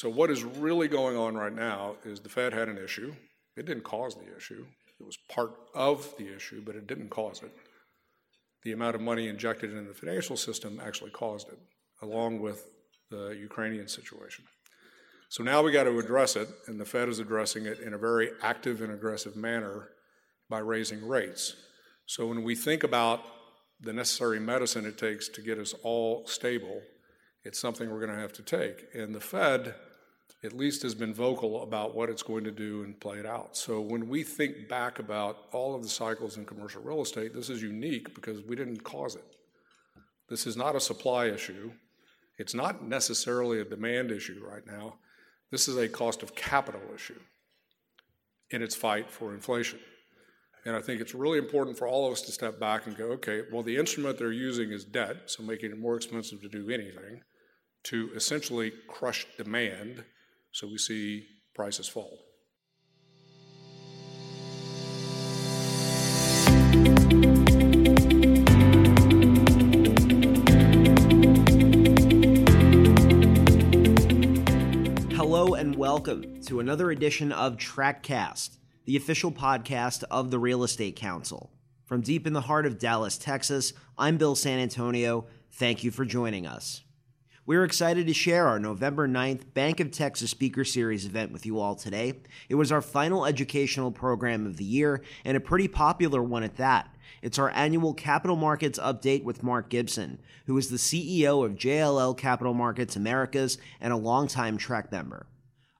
[0.00, 3.14] So what is really going on right now is the Fed had an issue.
[3.54, 4.64] It didn't cause the issue.
[4.98, 7.52] It was part of the issue, but it didn't cause it.
[8.62, 11.58] The amount of money injected into the financial system actually caused it,
[12.00, 12.64] along with
[13.10, 14.46] the Ukrainian situation.
[15.28, 17.98] So now we got to address it, and the Fed is addressing it in a
[17.98, 19.90] very active and aggressive manner
[20.48, 21.56] by raising rates.
[22.06, 23.20] So when we think about
[23.82, 26.80] the necessary medicine it takes to get us all stable,
[27.44, 28.86] it's something we're going to have to take.
[28.94, 29.74] And the Fed,
[30.42, 33.56] at least, has been vocal about what it's going to do and play it out.
[33.56, 37.50] So when we think back about all of the cycles in commercial real estate, this
[37.50, 39.36] is unique because we didn't cause it.
[40.28, 41.72] This is not a supply issue.
[42.38, 44.94] It's not necessarily a demand issue right now.
[45.50, 47.18] This is a cost of capital issue
[48.50, 49.80] in its fight for inflation.
[50.64, 53.06] And I think it's really important for all of us to step back and go,
[53.12, 56.70] okay, well, the instrument they're using is debt, so making it more expensive to do
[56.70, 57.22] anything,
[57.84, 60.04] to essentially crush demand
[60.52, 62.18] so we see prices fall.
[75.14, 78.56] Hello and welcome to another edition of TRECcast
[78.90, 81.52] the official podcast of the Real Estate Council.
[81.84, 85.26] From deep in the heart of Dallas, Texas, I'm Bill San Antonio.
[85.52, 86.82] Thank you for joining us.
[87.50, 91.58] We're excited to share our November 9th Bank of Texas Speaker Series event with you
[91.58, 92.20] all today.
[92.48, 96.58] It was our final educational program of the year, and a pretty popular one at
[96.58, 96.94] that.
[97.22, 102.16] It's our annual Capital Markets Update with Mark Gibson, who is the CEO of JLL
[102.16, 105.26] Capital Markets Americas and a longtime TREC member.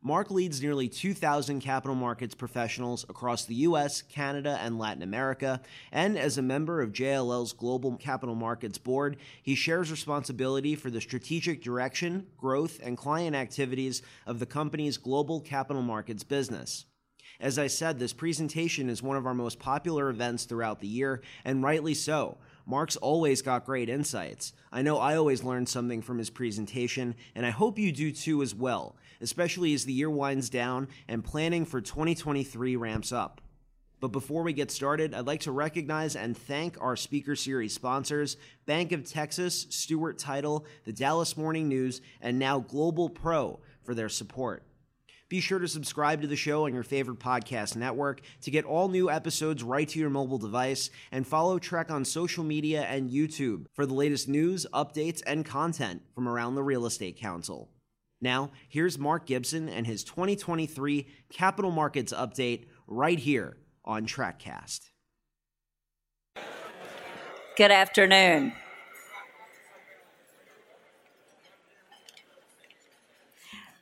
[0.03, 5.61] Mark leads nearly 2,000 capital markets professionals across the US, Canada, and Latin America.
[5.93, 11.03] And as a member of JLL's Global Capital Markets Board, he shares responsibility for the
[11.03, 16.87] strategic direction, growth, and client activities of the company's global capital markets business.
[17.39, 21.21] As I said, this presentation is one of our most popular events throughout the year,
[21.45, 22.39] and rightly so.
[22.67, 24.53] Mark's always got great insights.
[24.73, 28.43] I know I always learn something from his presentation, and I hope you do too
[28.43, 33.41] as well especially as the year winds down and planning for 2023 ramps up.
[34.01, 38.39] But before we get started, I'd like to recognize and thank our Speaker Series sponsors
[38.65, 44.09] Bank of Texas, Stewart Title, the Dallas Morning News, and now Global Pro for their
[44.09, 44.65] support.
[45.29, 48.89] Be sure to subscribe to the show on your favorite podcast network to get all
[48.89, 53.67] new episodes right to your mobile device, and follow TREC on social media and YouTube
[53.73, 57.69] for the latest news, updates, and content from around the Real Estate Council.
[58.21, 64.91] Now, here's Mark Gibson and his 2023 Capital Markets Update right here on TRECcast.
[67.57, 68.53] Good afternoon.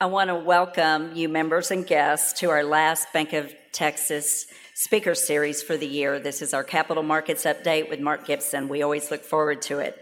[0.00, 5.16] I want to welcome you, members and guests, to our last Bank of Texas speaker
[5.16, 6.21] series for the year.
[6.21, 8.69] This is our Capital Markets Update with Mark Gibson.
[8.69, 9.97] We always look forward to it.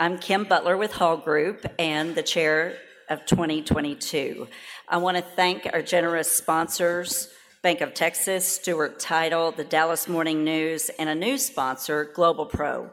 [0.00, 2.78] I'm Kim Butler with Hall Group and the chair
[3.12, 4.48] of 2022.
[4.88, 7.28] I want to thank our generous sponsors,
[7.62, 12.90] Bank of Texas, Stewart Title, the Dallas Morning News, and a new sponsor, Global Pro.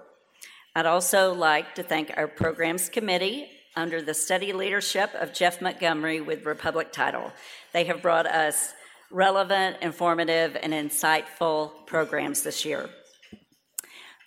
[0.75, 6.21] I'd also like to thank our programs committee under the steady leadership of Jeff Montgomery
[6.21, 7.31] with Republic Title.
[7.71, 8.73] They have brought us
[9.09, 12.89] relevant, informative, and insightful programs this year.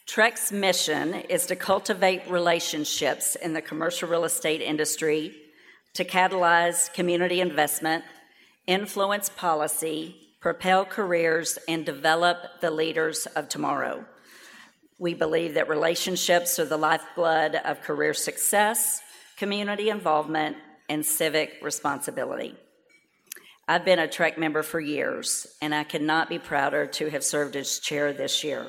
[0.07, 5.37] TREC's mission is to cultivate relationships in the commercial real estate industry
[5.95, 8.05] to catalyze community investment,
[8.67, 14.05] influence policy, propel careers, and develop the leaders of tomorrow.
[14.99, 19.01] We believe that relationships are the lifeblood of career success,
[19.37, 20.57] community involvement,
[20.89, 22.55] and civic responsibility.
[23.69, 27.57] I've been a TREC member for years, and I cannot be prouder to have served
[27.57, 28.67] as chair this year.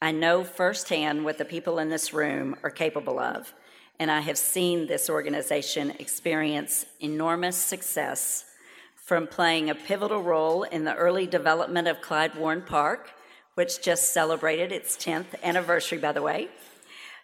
[0.00, 3.52] I know firsthand what the people in this room are capable of
[3.98, 8.44] and I have seen this organization experience enormous success
[8.96, 13.10] from playing a pivotal role in the early development of Clyde Warren Park,
[13.54, 16.48] which just celebrated its 10th anniversary, by the way,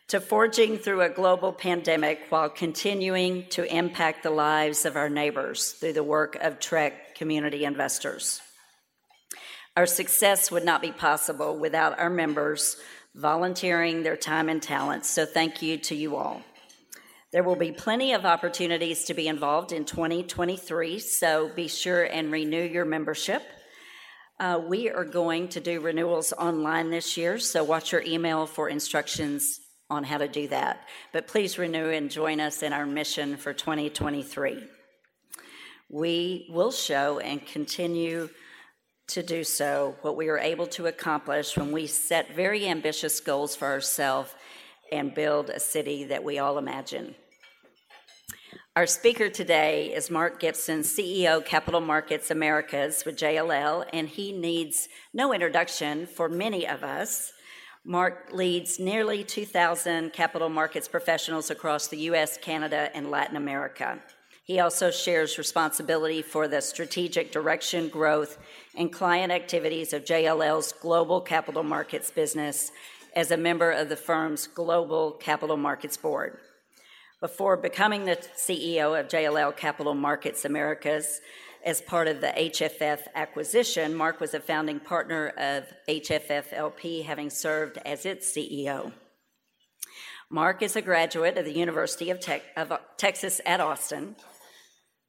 [0.09, 5.73] to forging through a global pandemic while continuing to impact the lives of our neighbors
[5.73, 8.41] through the work of TREC community investors.
[9.77, 12.77] Our success would not be possible without our members
[13.15, 16.43] volunteering their time and talents, so thank you to you all.
[17.33, 22.33] There will be plenty of opportunities to be involved in 2023, so be sure and
[22.33, 23.43] renew your membership.
[24.41, 28.69] Uh, we are going to do renewals online this year, so watch your email for
[28.69, 30.89] instructions on how to do that.
[31.13, 34.65] But please renew and join us in our mission for 2023.
[35.89, 38.29] we will show and continue
[39.07, 43.55] to do so what we are able to accomplish when we set very ambitious goals
[43.57, 44.33] for ourselves
[44.93, 47.15] and build a city that we all imagine.
[48.77, 54.89] Our speaker today is Mark Gibson, CEO Capital Markets Americas with JLL, and he needs
[55.13, 57.33] no introduction for many of us.
[57.85, 63.99] Mark leads nearly 2,000 capital markets professionals across the US, Canada, and Latin America.
[64.45, 68.39] He also shares responsibility for the strategic direction, growth,
[68.77, 72.71] and client activities of JLL's global capital markets business
[73.15, 76.39] as a member of the firm's Global Capital Markets Board.
[77.21, 81.21] Before becoming the CEO of JLL Capital Markets Americas
[81.65, 87.29] as part of the HFF acquisition, Mark was a founding partner of HFF LP, having
[87.29, 88.93] served as its CEO.
[90.31, 94.15] Mark is a graduate of the University of, Te- of uh, Texas at Austin.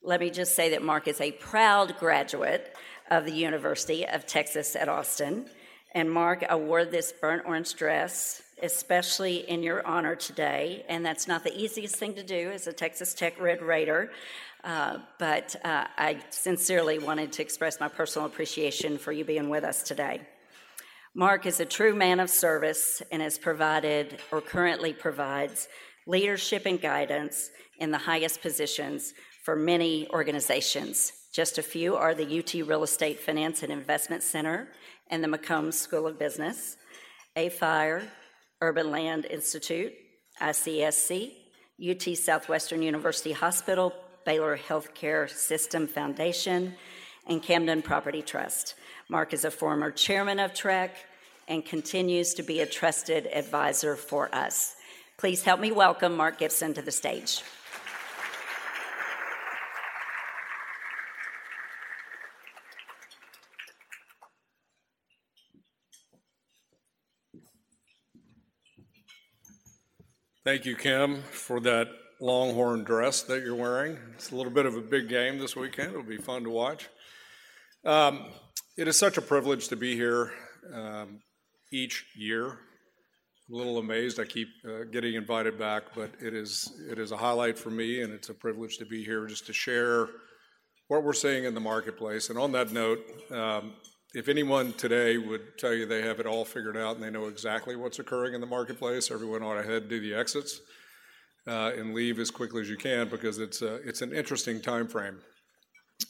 [0.04, 2.76] Let me just say that Mark is a proud graduate
[3.12, 5.46] of the University of Texas at Austin.
[5.94, 10.86] And Mark, I wore this burnt orange dress especially in your honor today.
[10.88, 14.12] And that's not the easiest thing to do as a Texas Tech Red Raider.
[14.64, 19.64] Uh, but uh, I sincerely wanted to express my personal appreciation for you being with
[19.64, 20.22] us today.
[21.16, 25.68] Mark is a true man of service and has provided or currently provides
[26.06, 27.50] leadership and guidance
[27.80, 29.14] in the highest positions
[29.44, 31.12] for many organizations.
[31.34, 34.68] Just a few are the UT Real Estate Finance and Investment Center
[35.12, 36.78] and the McCombs School of Business,
[37.36, 38.04] AFIRE,
[38.62, 39.94] Urban Land Institute,
[40.42, 41.34] ICSC,
[41.90, 43.94] UT Southwestern University Hospital,
[44.26, 46.74] Baylor Healthcare System Foundation,
[47.28, 48.76] and Camden Property Trust.
[49.10, 50.92] Mark is a former chairman of TREC
[51.48, 54.76] and continues to be a trusted advisor for us.
[55.18, 57.42] Please help me welcome Mark Gibson to the stage.
[70.44, 71.88] Thank you, Kim, for that
[72.20, 73.96] Longhorn dress that you're wearing.
[74.16, 75.92] It's a little bit of a big game this weekend.
[75.92, 76.90] It'll be fun to watch.
[77.86, 78.26] Um,
[78.76, 80.34] it is such a privilege to be here
[80.74, 81.20] um,
[81.72, 82.58] each year.
[83.48, 84.20] I'm a little amazed.
[84.20, 88.02] I keep uh, getting invited back, but it is it is a highlight for me,
[88.02, 90.10] and it's a privilege to be here just to share
[90.88, 92.32] what we're seeing in the marketplace.
[92.32, 93.00] And on that note,
[93.30, 93.74] um,
[94.14, 97.28] if anyone today would tell you they have it all figured out and they know
[97.28, 100.60] exactly what's occurring in the marketplace, everyone ought to head do the exits
[101.48, 104.88] uh, and leave as quickly as you can because it's a, it's an interesting time
[104.88, 105.20] frame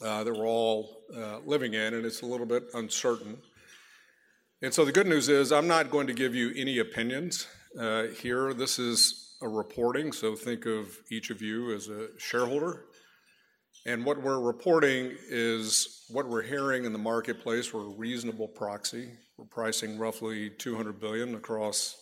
[0.04, 3.36] uh, that we're all uh, living in, and it's a little bit uncertain.
[4.62, 7.46] And so the good news is I'm not going to give you any opinions
[7.78, 8.52] uh, here.
[8.52, 12.84] This is a reporting, so think of each of you as a shareholder
[13.84, 17.74] and what we're reporting is what we're hearing in the marketplace.
[17.74, 19.10] We're a reasonable proxy.
[19.36, 21.96] We're pricing roughly 200 billion across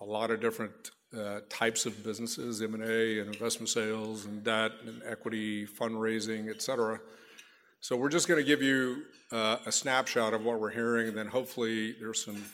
[0.00, 5.00] a lot of different uh, types of businesses, M&A and investment sales and debt and
[5.06, 6.98] equity fundraising, et cetera.
[7.80, 11.16] So we're just going to give you uh, a snapshot of what we're hearing, and
[11.16, 12.44] then hopefully there's some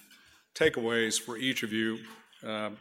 [0.54, 2.00] takeaways for each of you.
[2.44, 2.76] Um,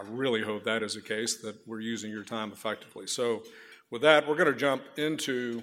[0.00, 3.06] I really hope that is the case, that we're using your time effectively.
[3.06, 3.42] So
[3.90, 5.62] with that, we're going to jump into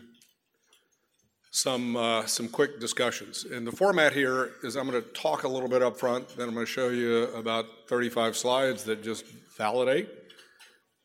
[1.52, 3.46] some uh, some quick discussions.
[3.46, 6.50] And the format here is I'm going to talk a little bit up front, then
[6.50, 9.26] I'm going to show you about 35 slides that just
[9.58, 10.10] validate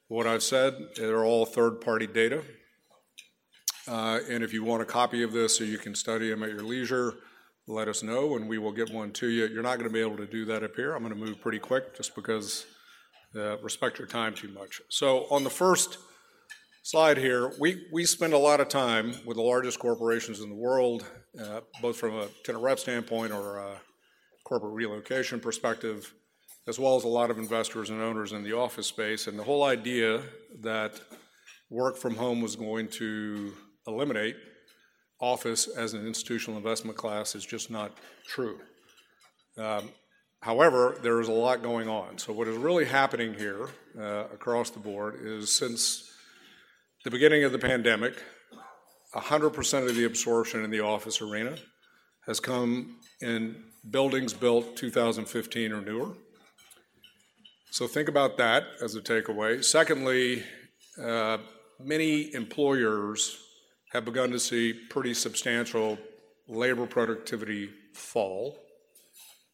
[0.08, 0.74] what I've said.
[0.96, 2.42] They're all third-party data.
[3.86, 6.50] Uh, and if you want a copy of this so you can study them at
[6.50, 7.14] your leisure,
[7.68, 9.46] let us know and we will get one to you.
[9.46, 10.94] You're not going to be able to do that up here.
[10.94, 12.66] I'm going to move pretty quick just because
[13.36, 14.80] uh, respect your time too much.
[14.88, 15.98] So on the first
[16.90, 20.56] slide here, we, we spend a lot of time with the largest corporations in the
[20.56, 21.06] world,
[21.40, 23.80] uh, both from a tenant rep standpoint or a
[24.42, 26.12] corporate relocation perspective,
[26.66, 29.28] as well as a lot of investors and owners in the office space.
[29.28, 30.20] And the whole idea
[30.62, 31.00] that
[31.70, 33.52] work from home was going to
[33.86, 34.34] eliminate
[35.20, 37.92] office as an institutional investment class is just not
[38.26, 38.58] true.
[39.56, 39.90] Um,
[40.42, 42.18] however, there is a lot going on.
[42.18, 46.10] So, what is really happening here uh, across the board is since
[47.04, 48.22] the beginning of the pandemic,
[49.14, 51.56] 100% of the absorption in the office arena
[52.26, 53.56] has come in
[53.90, 56.12] buildings built 2015 or newer.
[57.70, 59.64] So think about that as a takeaway.
[59.64, 60.42] Secondly,
[61.02, 61.38] uh,
[61.82, 63.38] many employers
[63.92, 65.98] have begun to see pretty substantial
[66.48, 68.58] labor productivity fall,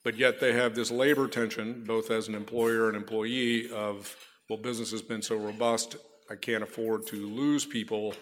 [0.03, 4.17] but yet they have this labor tension, both as an employer and employee, of,
[4.51, 5.97] well, business has been so robust,
[6.31, 8.15] I can't afford to lose people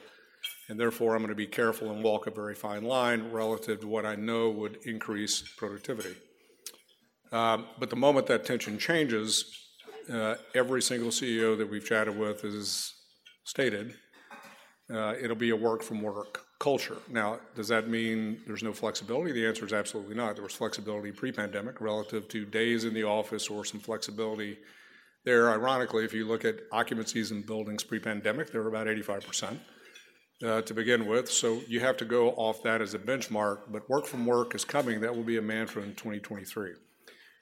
[0.68, 3.86] and therefore I'm going to be careful and walk a very fine line relative to
[3.86, 6.14] what I know would increase productivity.
[7.32, 9.44] Um, but the moment that tension changes,
[10.12, 12.92] uh, every single CEO that we've chatted with has
[13.44, 13.94] stated
[14.92, 16.98] uh, it'll be a work from work culture.
[17.08, 19.32] Now, does that mean there's no flexibility?
[19.32, 20.34] The answer is absolutely not.
[20.34, 24.58] There was flexibility pre pandemic relative to days in the office or some flexibility
[25.24, 25.50] there.
[25.50, 29.58] Ironically, if you look at occupancies in buildings pre pandemic, they were about 85%.
[30.44, 33.60] Uh, to begin with, so you have to go off that as a benchmark.
[33.70, 35.00] But work from work is coming.
[35.00, 36.72] That will be a mantra in 2023.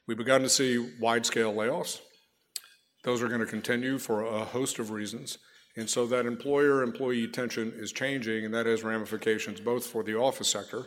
[0.07, 2.01] We've begun to see wide scale layoffs.
[3.03, 5.39] Those are going to continue for a host of reasons.
[5.75, 10.17] And so that employer employee tension is changing, and that has ramifications both for the
[10.17, 10.85] office sector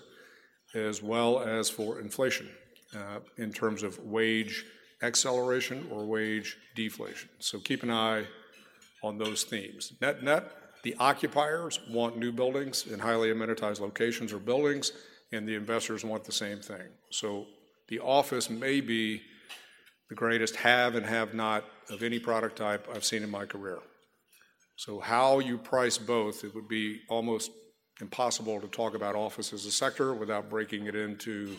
[0.76, 2.50] as well as for inflation
[2.96, 4.66] uh, in terms of wage
[5.06, 7.30] acceleration or wage deflation.
[7.40, 8.26] So keep an eye
[9.04, 9.94] on those themes.
[10.02, 10.52] Net net,
[10.84, 14.92] the occupiers want new buildings in highly amenitized locations or buildings,
[15.32, 16.88] and the investors want the same thing.
[17.12, 17.46] So
[17.88, 19.22] the office may be
[20.10, 23.80] the greatest have and have not of any product type I've seen in my career.
[24.78, 27.50] So, how you price both, it would be almost
[28.02, 31.56] impossible to talk about office as a sector without breaking it into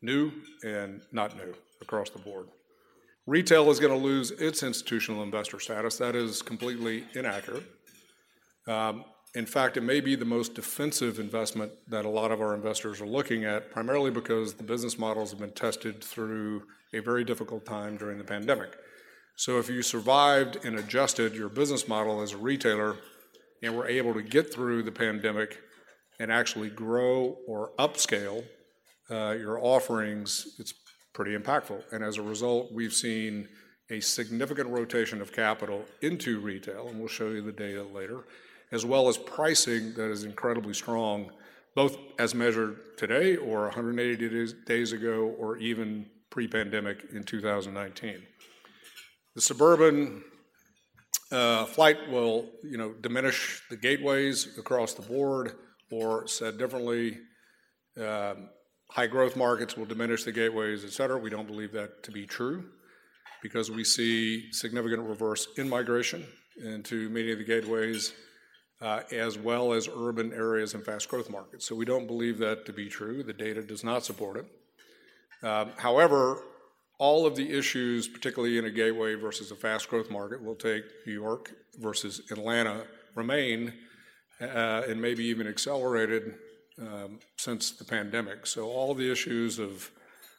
[0.00, 0.32] new
[0.64, 2.48] and not new across the board.
[3.26, 5.96] Retail is going to lose its institutional investor status.
[5.96, 7.64] That is completely inaccurate.
[8.66, 12.54] Um, in fact, it may be the most defensive investment that a lot of our
[12.54, 16.62] investors are looking at, primarily because the business models have been tested through
[16.92, 18.76] a very difficult time during the pandemic.
[19.36, 22.96] So if you survived and adjusted your business model as a retailer
[23.62, 25.58] and were able to get through the pandemic
[26.20, 28.44] and actually grow or upscale
[29.10, 30.72] uh, your offerings, it's
[31.14, 31.82] pretty impactful.
[31.92, 33.48] And as a result, we've seen
[33.90, 38.24] a significant rotation of capital into retail, and we'll show you the data later,
[38.72, 41.30] as well as pricing that is incredibly strong,
[41.74, 48.22] both as measured today or 180 days, ago or even pre pandemic in 2019.
[49.34, 50.24] The suburban
[51.30, 55.52] uh, flight will, you know, diminish the gateways across the board,
[55.90, 57.18] or said differently,
[58.00, 58.48] um,
[58.94, 61.18] high growth markets will diminish the gateways, et cetera.
[61.18, 62.64] We don't believe that to be true
[63.42, 66.24] because we see significant reverse in migration
[66.64, 68.14] into many of the gateways,
[68.80, 71.66] uh, as well as urban areas and fast growth markets.
[71.66, 73.24] So we don't believe that to be true.
[73.24, 74.46] The data does not support it.
[75.44, 76.44] Um, however,
[76.98, 80.84] all of the issues, particularly in a gateway versus a fast growth market, will take
[81.04, 82.84] New York versus Atlanta,
[83.16, 83.72] remain
[84.40, 86.34] uh, and maybe even accelerated
[87.36, 88.46] since the pandemic.
[88.46, 89.90] So, all the issues of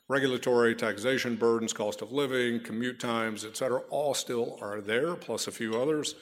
[0.08, 5.48] regulatory taxation burdens, cost of living, commute times, et cetera, all still are there, plus
[5.48, 6.16] a few others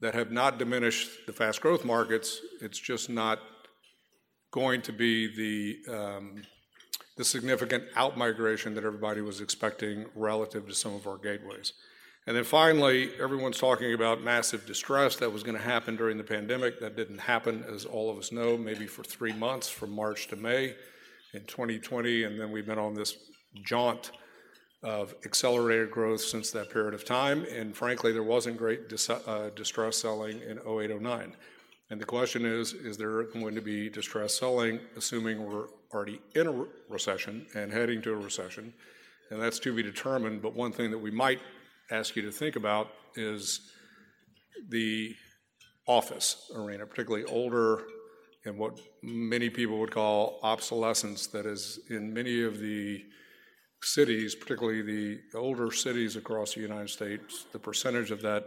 [0.00, 2.40] that have not diminished the fast growth markets.
[2.60, 3.38] It's just not
[4.50, 5.26] going to be
[5.86, 6.42] the um,
[7.16, 11.74] the significant outmigration that everybody was expecting relative to some of our gateways.
[12.26, 16.24] And then finally, everyone's talking about massive distress that was going to happen during the
[16.24, 16.78] pandemic.
[16.80, 20.36] That didn't happen, as all of us know, maybe for three months from March to
[20.36, 20.74] May
[21.32, 22.24] in 2020.
[22.24, 23.16] And then we've been on this
[23.64, 24.12] jaunt
[24.82, 27.44] of accelerated growth since that period of time.
[27.52, 31.36] And frankly, there wasn't great dis- uh, distress selling in 08 09.
[31.90, 36.46] And the question is is there going to be distress selling, assuming we're already in
[36.46, 38.72] a recession and heading to a recession,
[39.30, 40.40] and that's to be determined.
[40.40, 41.40] But one thing that we might
[41.90, 43.72] ask you to think about is
[44.68, 45.14] the
[45.86, 47.82] office arena, particularly older
[48.44, 53.02] and what many people would call obsolescence, that is in many of the
[53.82, 58.44] cities, particularly the older cities across the United States, the percentage of that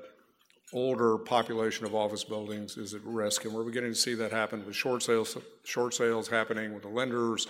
[0.73, 4.65] older population of office buildings is at risk, and we're beginning to see that happen
[4.65, 7.47] with short sales, short sales happening with the lenders,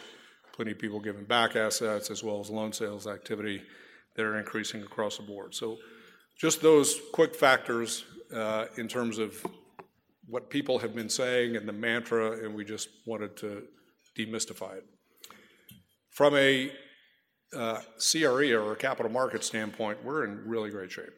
[0.53, 3.61] plenty of people giving back assets, as well as loan sales activity
[4.15, 5.53] that are increasing across the board.
[5.55, 5.77] So,
[6.37, 9.45] just those quick factors uh, in terms of
[10.27, 13.63] what people have been saying and the mantra, and we just wanted to
[14.17, 14.85] demystify it.
[16.09, 16.71] From a
[17.55, 21.13] uh, CRE or a capital market standpoint, we're in really great shape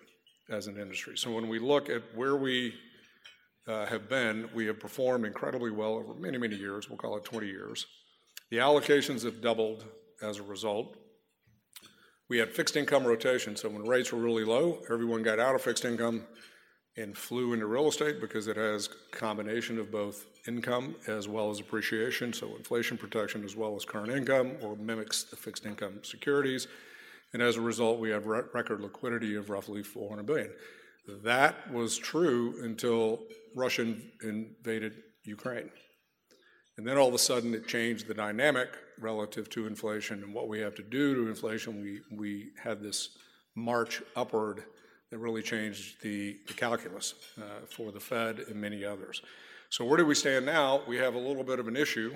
[0.50, 1.18] as an industry.
[1.18, 2.74] So when we look at where we
[3.68, 6.90] uh, have been, we have performed incredibly well over many, many years.
[6.90, 7.86] We'll call it 20 years.
[8.52, 9.86] The allocations have doubled
[10.22, 10.98] as a result.
[12.30, 15.62] We had fixed income rotation, so when rates were really low, everyone got out of
[15.62, 16.26] fixed income
[16.98, 21.60] and flew into real estate because it has combination of both income as well as
[21.60, 26.68] appreciation, so inflation protection as well as current income, or mimics the fixed income securities
[27.36, 30.52] and as a result, we have re- record liquidity of roughly 400 billion.
[31.22, 34.94] That was true until Russia invaded
[35.26, 35.70] Ukraine.
[36.78, 40.48] And then all of a sudden it changed the dynamic relative to inflation and what
[40.48, 41.82] we have to do to inflation.
[41.82, 43.10] We, we had this
[43.56, 44.64] march upward
[45.12, 49.22] that really changed the, the calculus uh, for the Fed and many others.
[49.70, 50.82] So where do we stand now?
[50.88, 52.16] We have a little bit of an issue,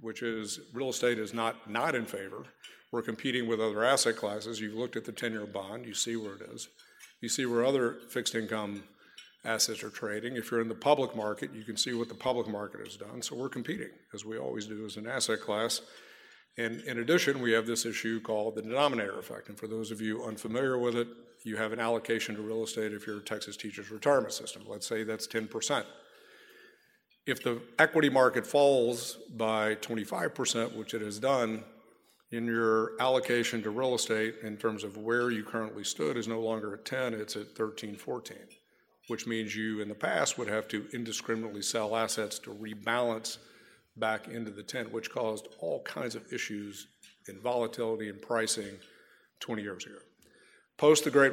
[0.00, 2.44] which is real estate is not not in favor.
[2.92, 4.60] We're competing with other asset classes.
[4.60, 6.68] You've looked at the 10-year bond, you see where it is.
[7.20, 8.82] You see where other fixed income
[9.44, 10.36] assets are trading.
[10.36, 13.22] If you're in the public market, you can see what the public market has done.
[13.22, 15.80] So we're competing, as we always do as an asset class.
[16.58, 19.48] And in addition, we have this issue called the denominator effect.
[19.48, 21.08] And for those of you unfamiliar with it,
[21.42, 24.62] you have an allocation to real estate if you're a Texas Teachers Retirement System.
[24.66, 25.84] Let's say that's 10%.
[27.26, 31.64] If the equity market falls by 25%, which it has done,
[32.32, 36.40] in your allocation to real estate in terms of where you currently stood is no
[36.40, 38.36] longer at 10, it's at 13, 14,
[39.10, 43.38] which means you in the past would have to indiscriminately sell assets to rebalance
[43.96, 46.86] back into the 10, which caused all kinds of issues
[47.28, 48.78] in volatility and pricing
[49.40, 49.96] 20 years ago.
[50.78, 51.32] Post the Great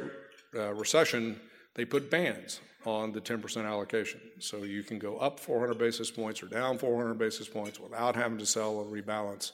[0.54, 1.40] uh, Recession,
[1.74, 4.20] they put bands on the 10% allocation.
[4.40, 8.38] So you can go up 400 basis points or down 400 basis points without having
[8.38, 9.52] to sell or rebalance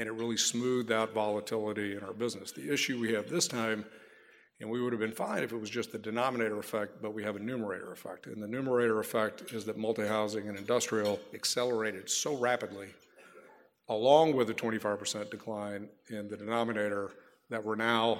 [0.00, 2.52] and it really smoothed out volatility in our business.
[2.52, 3.84] The issue we have this time,
[4.60, 7.22] and we would have been fine if it was just the denominator effect, but we
[7.22, 8.26] have a numerator effect.
[8.26, 12.88] And the numerator effect is that multi-housing and industrial accelerated so rapidly,
[13.88, 17.10] along with a 25% decline in the denominator,
[17.48, 18.18] that we're now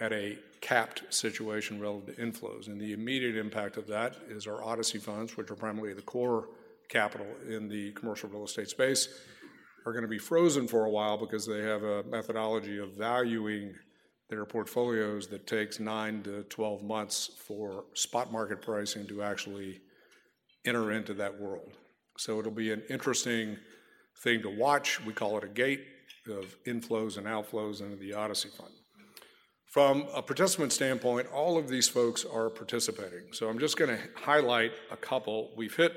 [0.00, 2.68] at a capped situation relative to inflows.
[2.68, 6.48] And the immediate impact of that is our ODCE funds, which are primarily the core
[6.88, 9.08] capital in the commercial real estate space
[9.84, 13.74] are going to be frozen for a while because they have a methodology of valuing
[14.28, 19.80] their portfolios that takes nine to 12 months for spot market pricing to actually
[20.64, 21.72] enter into that world.
[22.18, 23.56] So it'll be an interesting
[24.22, 25.04] thing to watch.
[25.04, 25.84] We call it a gate
[26.28, 28.72] of inflows and outflows into the ODCE Fund.
[29.64, 33.32] From a participant standpoint, all of these folks are participating.
[33.32, 35.50] So I'm just going to highlight a couple.
[35.56, 35.92] We've hit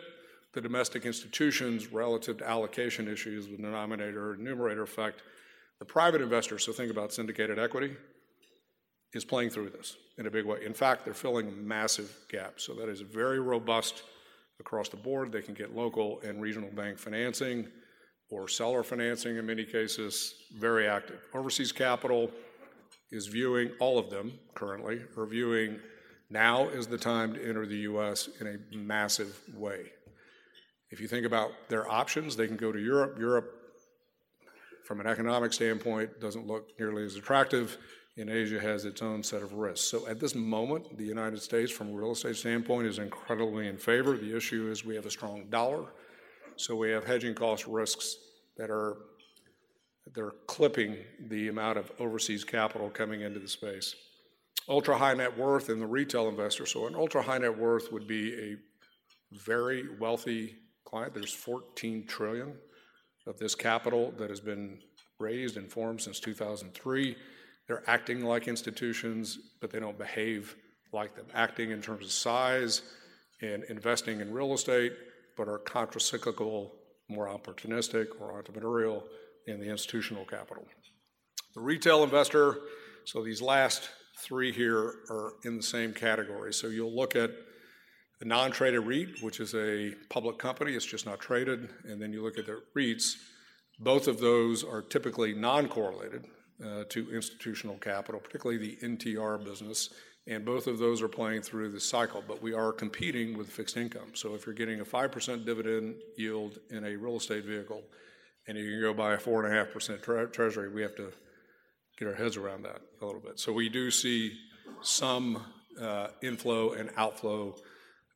[0.53, 5.21] the domestic institutions relative to allocation issues with denominator and numerator effect.
[5.79, 7.95] The private investors, so think about syndicated equity,
[9.13, 10.60] is playing through this in a big way.
[10.65, 12.63] In fact, they're filling massive gaps.
[12.63, 14.04] So that is very robust
[14.60, 15.32] across the board.
[15.32, 17.67] They can get local and regional bank financing
[18.30, 21.19] or seller financing in many cases, very active.
[21.34, 22.32] Overseas capital
[23.12, 25.80] is viewing, all of them currently, are viewing
[26.30, 29.91] now is the time to enter the US in a massive way.
[30.89, 33.17] If you think about their options, they can go to Europe.
[33.19, 33.52] Europe,
[34.86, 37.78] from an economic standpoint, doesn't look nearly as attractive,
[38.21, 39.86] and Asia has its own set of risks.
[39.86, 43.77] So at this moment, the United States, from a real estate standpoint, is incredibly in
[43.77, 44.15] favor.
[44.15, 45.86] The issue is we have a strong dollar,
[46.55, 48.17] so we have hedging cost risks
[48.57, 48.97] that are
[50.13, 53.95] they're clipping the amount of overseas capital coming into the space.
[54.67, 56.65] Ultra high net worth and the retail investor.
[56.65, 58.55] So an ultra high net worth would be a
[59.31, 61.13] very wealthy client.
[61.13, 62.53] There's 14 trillion
[63.27, 64.79] of this capital that has been
[65.19, 67.15] raised and formed since 2003.
[67.71, 70.57] They're acting like institutions, but they don't behave
[70.91, 71.25] like them.
[71.34, 72.81] Acting in terms of size
[73.41, 74.91] and investing in real estate,
[75.38, 76.71] but are contracyclical,
[77.07, 79.03] more opportunistic or entrepreneurial
[79.47, 80.65] in the institutional capital.
[81.55, 82.57] The retail investor,
[83.05, 86.53] so these last three here are in the same category.
[86.53, 87.31] So you'll look at
[88.19, 92.21] the non-traded REIT, which is a public company, it's just not traded, and then you
[92.21, 93.13] look at the REITs,
[93.79, 99.89] both of those are typically non-correlated uh, to institutional capital, particularly the NTR business,
[100.28, 103.76] and both of those are playing through the cycle, but we are competing with fixed
[103.76, 104.12] income.
[104.13, 107.82] So if you're getting a 5% dividend yield in a real estate vehicle,
[108.47, 111.12] and you can go buy a 4.5% tre- treasury, we have to
[111.97, 113.39] get our heads around that a little bit.
[113.39, 114.38] So we do see
[114.82, 115.43] some
[115.80, 117.56] uh, inflow and outflow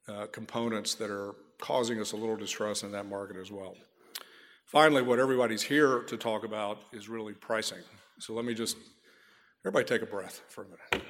[0.08, 3.76] uh, components that are causing us a little distress in that market as well.
[4.66, 7.82] Finally, what everybody's here to talk about is really pricing.
[8.20, 8.78] So let me just,
[9.66, 11.06] everybody take a breath for a minute.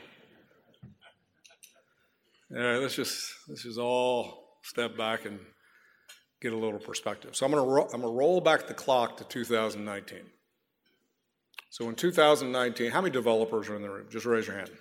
[2.51, 5.39] Yeah, let's just, this is all step back and
[6.41, 7.35] get a little perspective.
[7.35, 10.19] So I'm going to ro- I'm going to roll back the clock to 2019.
[11.69, 14.07] So in 2019, how many developers are in the room?
[14.09, 14.71] Just raise your hand.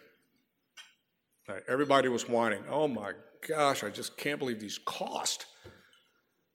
[1.68, 2.62] Everybody was whining.
[2.70, 3.12] Oh my
[3.48, 5.46] gosh, I just can't believe these cost.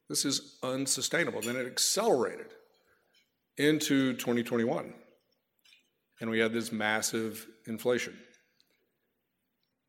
[0.10, 1.42] This is unsustainable.
[1.42, 2.48] Then it accelerated
[3.58, 4.94] into 2021.
[6.20, 8.18] And we had this massive inflation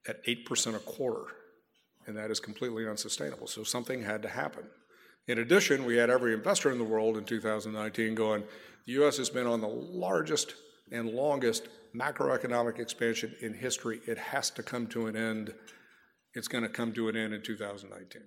[0.08, 1.24] at 8% a quarter.
[2.06, 3.46] and that is completely unsustainable.
[3.46, 4.64] So something had to happen.
[5.28, 8.42] In addition, we had every investor in the world in 2019 going,
[8.86, 10.54] the US has been on the largest
[10.90, 14.00] and longest macroeconomic expansion in history.
[14.06, 15.54] It has to come to an end.
[16.34, 18.22] It's going to come to an end in 2019.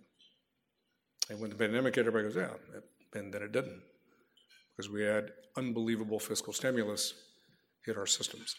[1.30, 2.80] And when the pandemic hit, everybody goes, yeah,
[3.20, 3.82] and then it didn't
[4.76, 7.13] because we had unbelievable fiscal stimulus
[7.86, 8.56] hit our systems.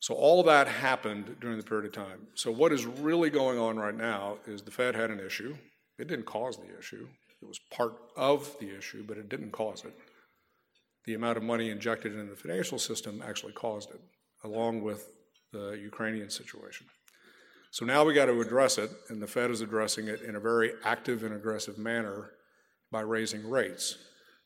[0.00, 2.28] So all that happened during the period of time.
[2.34, 5.56] So what is really going on right now is the Fed had an issue.
[5.98, 7.08] It didn't cause the issue.
[7.42, 9.94] It was part of the issue, but it didn't cause it.
[11.04, 14.00] The amount of money injected into the financial system actually caused it,
[14.44, 15.08] along with
[15.52, 16.86] the Ukrainian situation.
[17.70, 20.40] So now we got to address it, and the Fed is addressing it in a
[20.40, 22.30] very active and aggressive manner
[22.90, 23.96] by raising rates.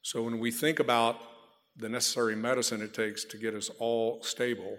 [0.02, 1.20] So when we think about
[1.76, 4.76] the necessary medicine it takes to get us all stable,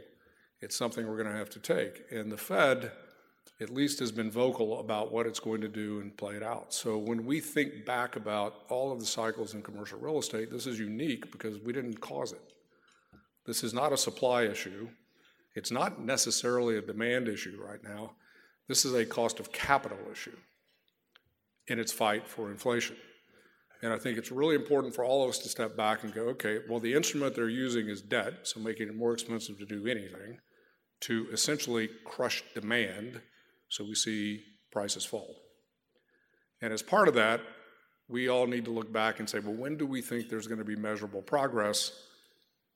[0.62, 2.03] it's something we're going to have to take.
[2.12, 2.91] And the Fed,
[3.60, 6.73] at least, has been vocal about what it's going to do and play it out.
[6.73, 10.67] So when we think back about all of the cycles in commercial real estate, this
[10.67, 12.53] is unique because we didn't cause it.
[13.45, 14.88] This is not a supply issue.
[15.56, 18.12] It's not necessarily a demand issue right now.
[18.67, 20.38] This is a cost of capital issue
[21.67, 22.95] in its fight for inflation.
[23.84, 26.22] And I think it's really important for all of us to step back and go,
[26.30, 29.86] okay, well, the instrument they're using is debt, so making it more expensive to do
[29.88, 30.39] anything,
[31.02, 33.22] to essentially crush demand,
[33.67, 34.41] so we see
[34.72, 35.36] prices fall.
[36.62, 37.41] And as part of that,
[38.08, 40.60] we all need to look back and say, well, when do we think there's going
[40.60, 41.91] to be measurable progress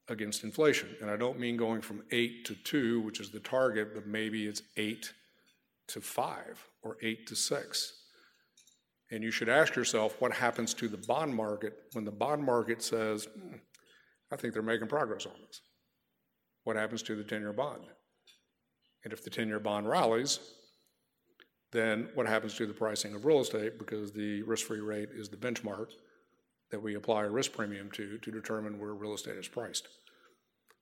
[0.10, 0.90] against inflation?
[1.02, 4.46] And I don't mean going from eight to two, which is the target, but maybe
[4.46, 5.14] it's eight
[5.88, 7.94] to five or eight to six.
[9.12, 12.82] And you should ask yourself what happens to the bond market when the bond market
[12.82, 13.56] says, hmm,
[14.32, 15.62] I think they're making progress on this.
[16.64, 17.84] What happens to the 10 year bond?
[19.04, 20.40] And if the 10 year bond rallies,
[21.72, 23.78] then what happens to the pricing of real estate?
[23.78, 25.88] Because the risk free rate is the benchmark
[26.72, 29.88] that we apply a risk premium to to determine where real estate is priced.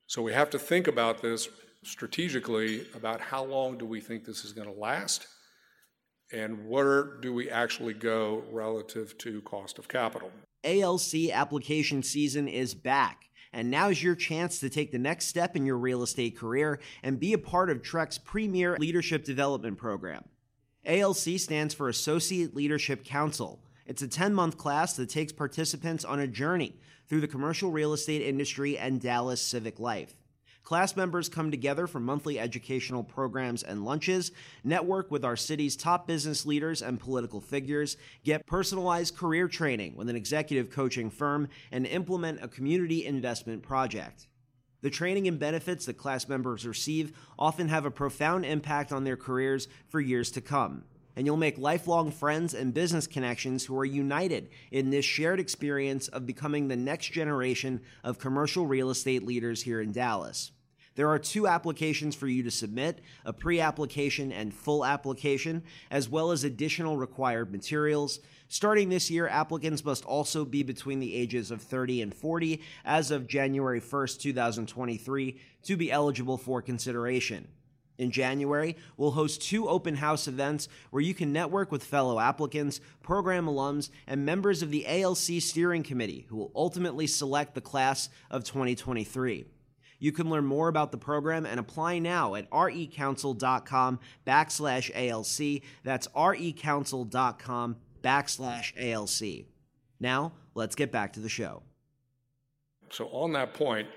[0.08, 1.48] So we have to think about this
[1.84, 5.26] strategically about how long do we think this is going to last
[6.32, 10.30] and where do we actually go relative to cost of capital?
[10.64, 13.30] ALC application season is back.
[13.52, 17.18] And now's your chance to take the next step in your real estate career and
[17.18, 20.24] be a part of TREC's premier leadership development program.
[20.84, 23.60] ALC stands for Associate Leadership Council.
[23.86, 26.74] It's a 10 month class that takes participants on a journey
[27.08, 30.16] through the commercial real estate industry and Dallas civic life.
[30.66, 34.32] Class members come together for monthly educational programs and lunches,
[34.64, 40.08] network with our city's top business leaders and political figures, get personalized career training with
[40.08, 44.26] an executive coaching firm, and implement a community investment project.
[44.80, 49.16] The training and benefits that class members receive often have a profound impact on their
[49.16, 50.82] careers for years to come.
[51.14, 56.08] And you'll make lifelong friends and business connections who are united in this shared experience
[56.08, 60.50] of becoming the next generation of commercial real estate leaders here in Dallas.
[60.96, 66.08] There are two applications for you to submit a pre application and full application, as
[66.08, 68.18] well as additional required materials.
[68.48, 73.10] Starting this year, applicants must also be between the ages of 30 and 40 as
[73.10, 77.48] of January 1st, 2023, to be eligible for consideration.
[77.98, 82.80] In January, we'll host two open house events where you can network with fellow applicants,
[83.02, 88.08] program alums, and members of the ALC steering committee who will ultimately select the class
[88.30, 89.46] of 2023.
[89.98, 95.62] You can learn more about the program and apply now at recouncil.com backslash ALC.
[95.84, 99.46] That's recouncil.com backslash ALC.
[99.98, 101.62] Now, let's get back to the show.
[102.90, 103.88] So, on that point,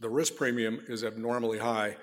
[0.00, 1.96] the risk premium is abnormally high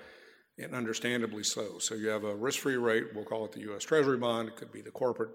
[0.58, 1.78] and understandably so.
[1.78, 4.56] So, you have a risk free rate, we'll call it the US Treasury bond, it
[4.56, 5.30] could be the corporate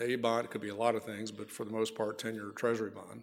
[0.00, 2.34] A bond, it could be a lot of things, but for the most part, 10
[2.34, 3.22] year Treasury bond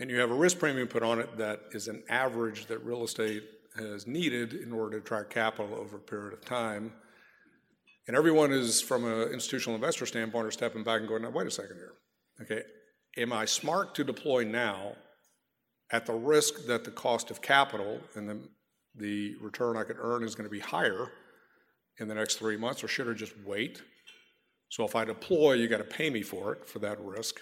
[0.00, 3.04] and you have a risk premium put on it that is an average that real
[3.04, 3.44] estate
[3.76, 6.92] has needed in order to attract capital over a period of time.
[8.08, 11.46] And everyone is, from an institutional investor standpoint, are stepping back and going, now, wait
[11.46, 11.92] a second here.
[12.40, 12.62] Okay,
[13.18, 14.94] am I smart to deploy now
[15.92, 18.40] at the risk that the cost of capital and the,
[18.96, 21.12] the return I could earn is going to be higher
[21.98, 23.82] in the next three months, or should I just wait?
[24.70, 27.40] So if I deploy, you got to pay me for it, for that risk.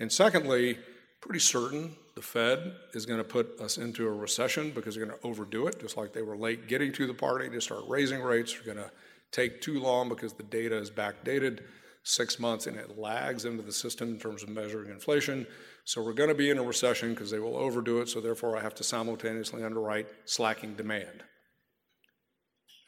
[0.00, 0.78] And secondly,
[1.20, 5.18] pretty certain the Fed is going to put us into a recession because they're going
[5.18, 8.20] to overdo it, just like they were late getting to the party to start raising
[8.20, 8.52] rates.
[8.52, 8.90] They're going to
[9.30, 11.60] take too long because the data is backdated
[12.02, 15.46] six months and it lags into the system in terms of measuring inflation.
[15.84, 18.08] So we're going to be in a recession because they will overdo it.
[18.08, 21.22] So therefore, I have to simultaneously underwrite slacking demand.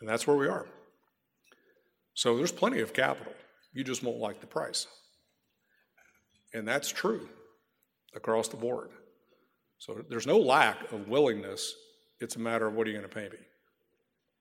[0.01, 0.66] And that's where we are.
[2.14, 3.33] So there's plenty of capital.
[3.73, 4.87] You just won't like the price.
[6.53, 7.29] And that's true
[8.14, 8.90] across the board.
[9.79, 11.75] So there's no lack of willingness.
[12.20, 13.42] It's a matter of what are you going to pay me?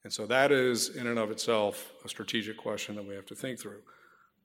[0.04, 3.36] And so that is, in and of itself, a strategic question that we have to
[3.36, 3.82] think through.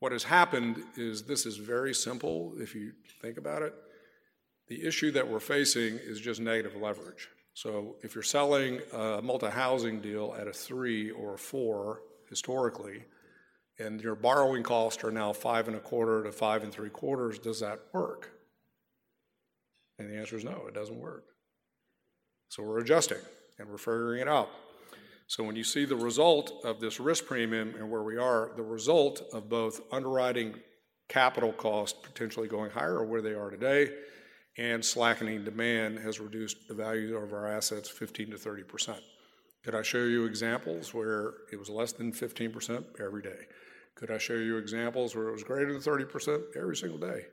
[0.00, 3.74] What has happened is this is very simple if you think about it.
[4.68, 7.28] The issue that we're facing is just negative leverage.
[7.54, 13.04] So if you're selling a multi housing deal at a three or a four historically,
[13.78, 17.38] and your borrowing costs are now five and a quarter to five and three quarters,
[17.38, 18.30] does that work?
[19.98, 21.24] And the answer is no, it doesn't work.
[22.48, 23.18] So we're adjusting
[23.58, 24.50] and we're figuring it out.
[25.26, 28.62] So when you see the result of this risk premium and where we are, the
[28.62, 30.54] result of both underwriting
[31.08, 33.90] capital costs potentially going higher or where they are today,
[34.56, 39.00] and slackening demand has reduced the value of our assets 15 to 30 percent.
[39.64, 43.46] Could I show you examples where it was less than 15 percent every day?
[43.94, 47.26] Could I show you examples where it was greater than 30 percent every single day?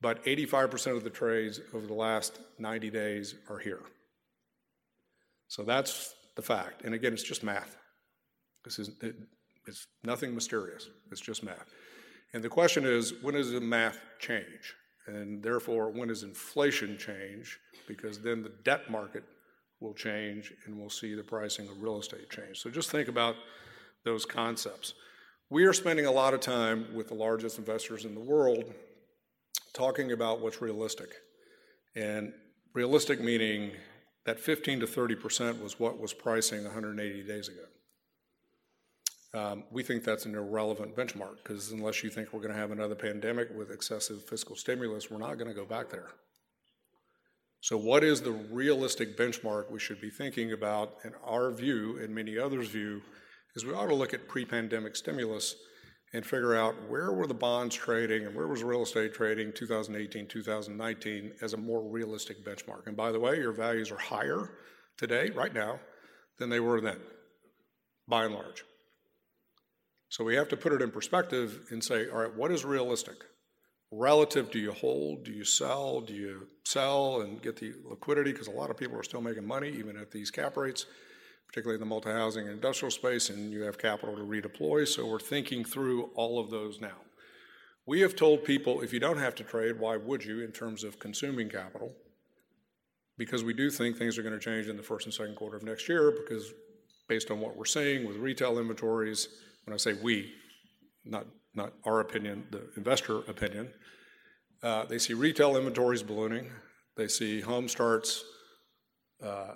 [0.00, 3.82] But 85 percent of the trades over the last 90 days are here.
[5.48, 6.84] So that's the fact.
[6.84, 7.76] And again, it's just math.
[8.64, 9.16] This is it,
[9.66, 10.88] it's nothing mysterious.
[11.10, 11.66] It's just math.
[12.32, 14.74] And the question is, when does the math change?
[15.06, 17.58] And therefore, when does inflation change?
[17.86, 19.24] Because then the debt market
[19.80, 22.58] will change and we'll see the pricing of real estate change.
[22.58, 23.36] So just think about
[24.04, 24.94] those concepts.
[25.50, 28.74] We are spending a lot of time with the largest investors in the world
[29.78, 31.14] talking about what's realistic.
[31.94, 32.32] And
[32.74, 33.70] realistic meaning
[34.26, 37.62] that 15 to 30 percent was what was pricing 180 days ago.
[39.34, 42.72] Um, we think that's an irrelevant benchmark because unless you think we're going to have
[42.72, 46.08] another pandemic with excessive fiscal stimulus, we're not going to go back there.
[47.60, 50.96] So, what is the realistic benchmark we should be thinking about?
[51.04, 53.02] In our view, and many others' view,
[53.54, 55.54] is we ought to look at pre pandemic stimulus
[56.12, 60.26] and figure out where were the bonds trading and where was real estate trading 2018,
[60.26, 62.86] 2019 as a more realistic benchmark.
[62.86, 64.50] And by the way, your values are higher
[64.96, 65.80] today, right now,
[66.38, 67.00] than they were then,
[68.06, 68.64] by and large.
[70.08, 73.16] So we have to put it in perspective and say, all right, what is realistic?
[73.90, 75.24] Relative, do you hold?
[75.24, 76.00] Do you sell?
[76.00, 78.32] Do you sell and get the liquidity?
[78.32, 80.86] Because a lot of people are still making money, even at these cap rates
[81.48, 84.86] particularly in the multi-housing and industrial space, and you have capital to redeploy.
[84.86, 86.98] So we're thinking through all of those now.
[87.86, 90.84] We have told people if you don't have to trade, why would you in terms
[90.84, 91.94] of consuming capital?
[93.16, 95.56] Because we do think things are going to change in the first and second quarter
[95.56, 96.52] of next year, because
[97.08, 99.28] based on what we're seeing with retail inventories,
[99.64, 100.34] when I say we,
[101.06, 103.72] not, not our opinion, the investor opinion,
[104.62, 106.50] uh, they see retail inventories ballooning,
[106.96, 108.22] they see home starts
[109.22, 109.54] uh,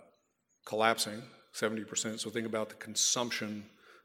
[0.65, 1.23] collapsing,
[1.55, 2.21] 70%.
[2.21, 3.65] So think about the consumption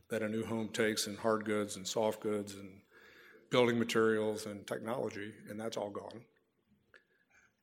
[0.09, 2.69] that a new home takes in hard goods and soft goods and
[3.49, 6.21] building materials and technology, and that's all gone.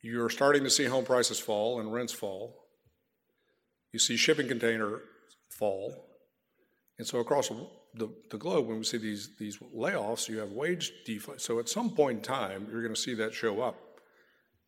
[0.03, 2.55] You're starting to see home prices fall and rents fall.
[3.93, 5.01] You see shipping container
[5.49, 5.95] fall.
[6.99, 10.93] And so across the, the globe, when we see these, these layoffs, you have wage
[11.07, 11.41] deflation.
[11.41, 13.77] So at some point in time, you're going to see that show up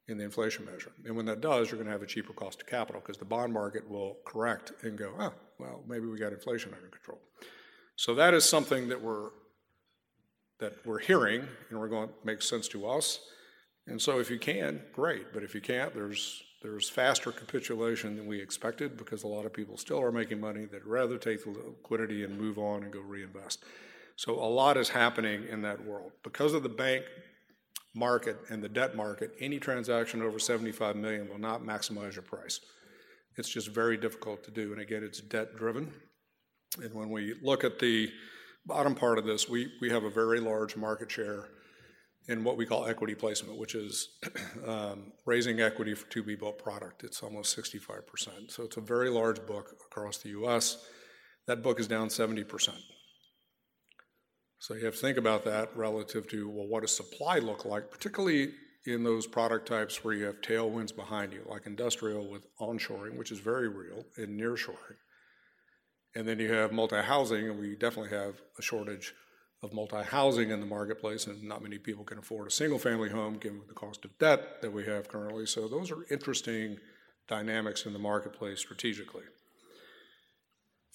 [0.09, 0.93] in the inflation measure.
[1.05, 3.25] And when that does, you're going to have a cheaper cost of capital because the
[3.25, 7.21] bond market will correct and go, oh, well, maybe we got inflation under control.
[7.97, 9.31] So that is something that we're
[10.59, 13.21] that we're hearing and we're going to make sense to us.
[13.87, 15.35] And so if you can, great.
[15.35, 19.53] But if you can't, there's there's faster capitulation than we expected because a lot of
[19.53, 20.65] people still are making money.
[20.65, 23.65] They'd rather take the liquidity and move on and go reinvest.
[24.17, 26.13] So a lot is happening in that world.
[26.23, 27.05] Because of the bank
[27.97, 32.61] market and the debt market, any transaction over 75 million will not maximize your price.
[33.37, 34.73] It's just very difficult to do.
[34.73, 35.93] And again, it's debt driven.
[36.83, 38.11] And when we look at the
[38.65, 41.49] bottom part of this, we, we have a very large market share
[42.29, 44.09] in what we call equity placement, which is
[44.67, 47.05] um, raising equity for to be built product.
[47.05, 48.51] It's almost 65%.
[48.51, 50.85] So it's a very large book across the US.
[51.47, 52.71] That book is down 70%.
[54.67, 57.89] So you have to think about that relative to, well, what does supply look like,
[57.89, 58.51] particularly
[58.85, 63.31] in those product types where you have tailwinds behind you, like industrial with onshoring, which
[63.31, 64.99] is very real, and nearshoring.
[66.17, 69.15] And then you have multi-housing, and we definitely have a shortage
[69.63, 73.61] of multi-housing in the marketplace, and not many people can afford a single-family home given
[73.69, 75.47] the cost of debt that we have currently.
[75.47, 76.79] So those are interesting
[77.29, 79.23] dynamics in the marketplace strategically.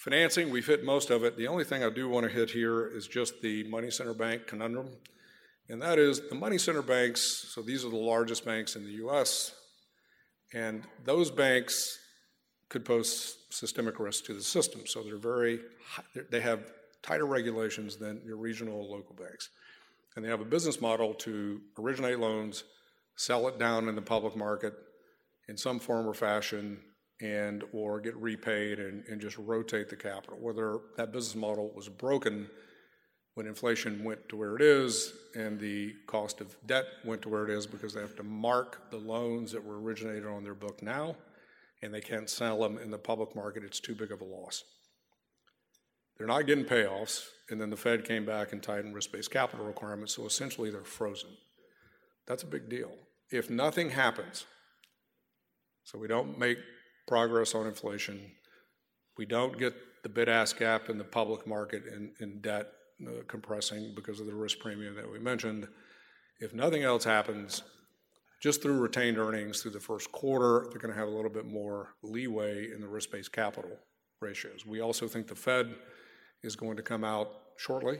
[0.01, 1.37] Financing, we've hit most of it.
[1.37, 4.47] The only thing I do want to hit here is just the money center bank
[4.47, 4.89] conundrum.
[5.69, 8.93] And that is the money center banks, so these are the largest banks in the
[9.05, 9.53] US,
[10.55, 11.99] and those banks
[12.67, 14.87] could pose systemic risk to the system.
[14.87, 15.59] So they're very,
[16.31, 16.71] they have
[17.03, 19.49] tighter regulations than your regional or local banks.
[20.15, 22.63] And they have a business model to originate loans,
[23.17, 24.73] sell it down in the public market
[25.47, 26.79] in some form or fashion,
[27.21, 30.37] and or get repaid and, and just rotate the capital.
[30.39, 32.49] Whether that business model was broken
[33.35, 37.45] when inflation went to where it is and the cost of debt went to where
[37.45, 40.81] it is because they have to mark the loans that were originated on their book
[40.81, 41.15] now
[41.81, 44.63] and they can't sell them in the public market, it's too big of a loss.
[46.17, 49.65] They're not getting payoffs, and then the Fed came back and tightened risk based capital
[49.65, 51.29] requirements, so essentially they're frozen.
[52.27, 52.91] That's a big deal.
[53.31, 54.45] If nothing happens,
[55.83, 56.59] so we don't make
[57.07, 58.31] progress on inflation,
[59.17, 62.67] we don't get the bid ask gap in the public market in, in debt
[63.07, 65.67] uh, compressing because of the risk premium that we mentioned.
[66.39, 67.63] If nothing else happens,
[68.41, 71.45] just through retained earnings through the first quarter, they're going to have a little bit
[71.45, 73.77] more leeway in the risk based capital
[74.19, 74.65] ratios.
[74.65, 75.75] We also think the Fed
[76.43, 77.99] is going to come out shortly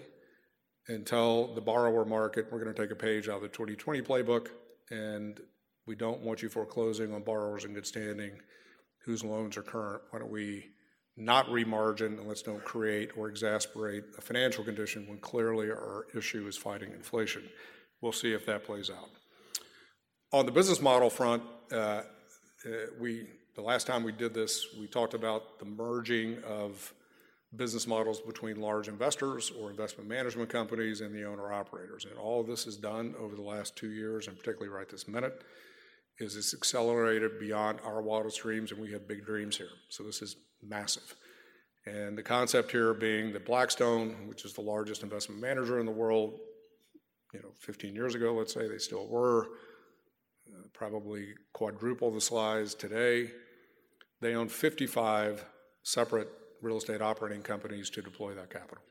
[0.87, 4.01] and tell the borrower market we're going to take a page out of the 2020
[4.01, 4.47] playbook
[4.89, 5.39] and
[5.85, 8.31] we don't want you foreclosing on borrowers in good standing
[9.05, 10.01] whose loans are current.
[10.09, 10.65] Why don't we
[11.17, 16.47] not remargin and let's don't create or exasperate a financial condition when clearly our issue
[16.47, 17.43] is fighting inflation.
[18.01, 19.09] We'll see if that plays out.
[20.33, 22.03] On the business model front, uh, uh,
[22.99, 26.93] we the last time we did this, we talked about the merging of
[27.53, 32.05] business models between large investors or investment management companies and the owner operators.
[32.05, 35.05] And all of this is done over the last two years, and particularly right this
[35.05, 35.43] minute,
[36.21, 39.69] is it's accelerated beyond our wildest dreams, and we have big dreams here.
[39.89, 41.15] So this is massive.
[41.85, 45.91] And the concept here being that Blackstone, which is the largest investment manager in the
[45.91, 46.39] world,
[47.33, 49.49] you know, 15 years ago, let's say, they still were,
[50.53, 53.31] uh, probably quadruple the size today.
[54.19, 55.43] They own 55
[55.83, 56.29] separate
[56.61, 58.83] real estate operating companies to deploy that capital.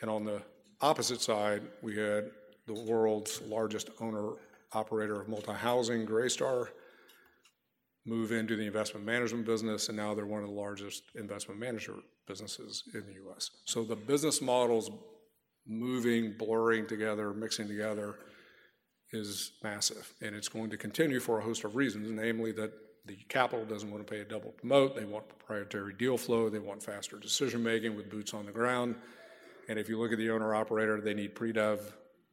[0.00, 0.42] And on the
[0.80, 2.30] opposite side, we had
[2.66, 4.32] the world's largest owner
[4.74, 6.68] operator of multi housing, Greystar,
[8.06, 11.94] move into the investment management business, and now they're one of the largest investment manager
[12.26, 13.50] businesses in the US.
[13.64, 14.90] So the business models
[15.66, 18.16] moving, blurring together, mixing together
[19.12, 20.12] is massive.
[20.20, 22.72] And it's going to continue for a host of reasons, namely that
[23.06, 24.96] the capital doesn't want to pay a double promote.
[24.96, 26.48] They want proprietary deal flow.
[26.48, 28.96] They want faster decision making with boots on the ground.
[29.68, 31.80] And if you look at the owner operator, they need pre dev,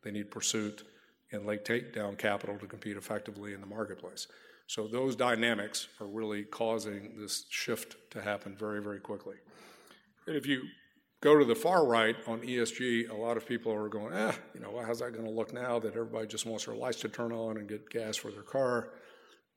[0.03, 0.83] they need pursuit,
[1.31, 4.27] and late takedown capital to compete effectively in the marketplace.
[4.67, 9.35] So those dynamics are really causing this shift to happen very, very quickly.
[10.27, 10.63] And if you
[11.21, 14.59] go to the far right on ESG, a lot of people are going, eh, you
[14.59, 17.31] know, how's that going to look now that everybody just wants their lights to turn
[17.31, 18.89] on and get gas for their car?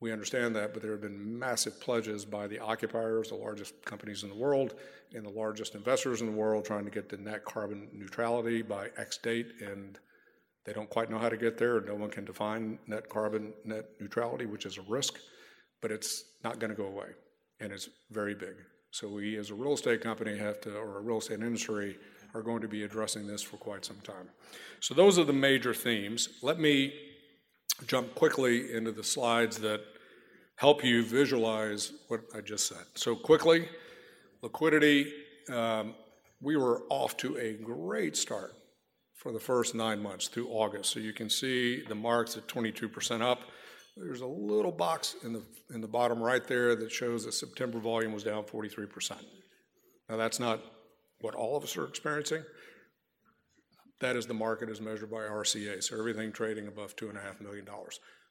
[0.00, 4.22] We understand that, but there have been massive pledges by the occupiers, the largest companies
[4.22, 4.74] in the world,
[5.14, 8.90] and the largest investors in the world trying to get to net carbon neutrality by
[8.98, 9.98] X date, and
[10.64, 11.80] they don't quite know how to get there.
[11.80, 15.18] No one can define net carbon net neutrality, which is a risk,
[15.82, 17.08] but it's not going to go away,
[17.60, 18.54] and it's very big.
[18.90, 21.96] So we, as a real estate company, have to, or a real estate industry,
[22.34, 24.28] are going to be addressing this for quite some time.
[24.80, 26.28] So those are the major themes.
[26.42, 26.94] Let me
[27.86, 29.80] jump quickly into the slides that
[30.56, 32.84] help you visualize what I just said.
[32.94, 33.68] So quickly,
[34.42, 35.12] liquidity.
[35.52, 35.94] Um,
[36.40, 38.54] we were off to a great start
[39.24, 40.92] for the first nine months through August.
[40.92, 43.40] So you can see the marks at 22% up.
[43.96, 47.78] There's a little box in the, in the bottom right there that shows that September
[47.78, 49.16] volume was down 43%.
[50.10, 50.60] Now, that's not
[51.22, 52.42] what all of us are experiencing.
[54.00, 57.66] That is the market as measured by RCA, so everything trading above $2.5 million,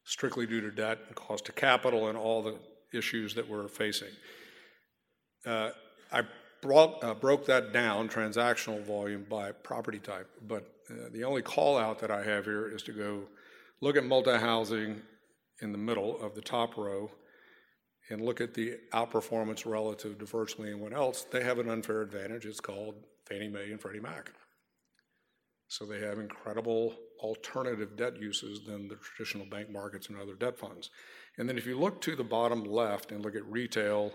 [0.03, 2.59] strictly due to debt and cost of capital and all the
[2.95, 4.09] issues that we're facing.
[5.43, 5.69] Uh,
[6.11, 11.77] I uh, broke that down, transactional volume, by property type, but uh, the only call
[11.77, 13.23] out that I have here is to go
[13.81, 15.01] look at multi housing
[15.61, 17.11] in the middle of the top row
[18.09, 21.25] and look at the outperformance relative to virtually anyone else.
[21.31, 22.45] They have an unfair advantage.
[22.45, 22.95] It's called
[23.27, 24.31] Fannie Mae and Freddie Mac.
[25.67, 30.57] So they have incredible alternative debt uses than the traditional bank markets and other debt
[30.57, 30.89] funds.
[31.37, 34.11] And then if you look to the bottom left and look at retail,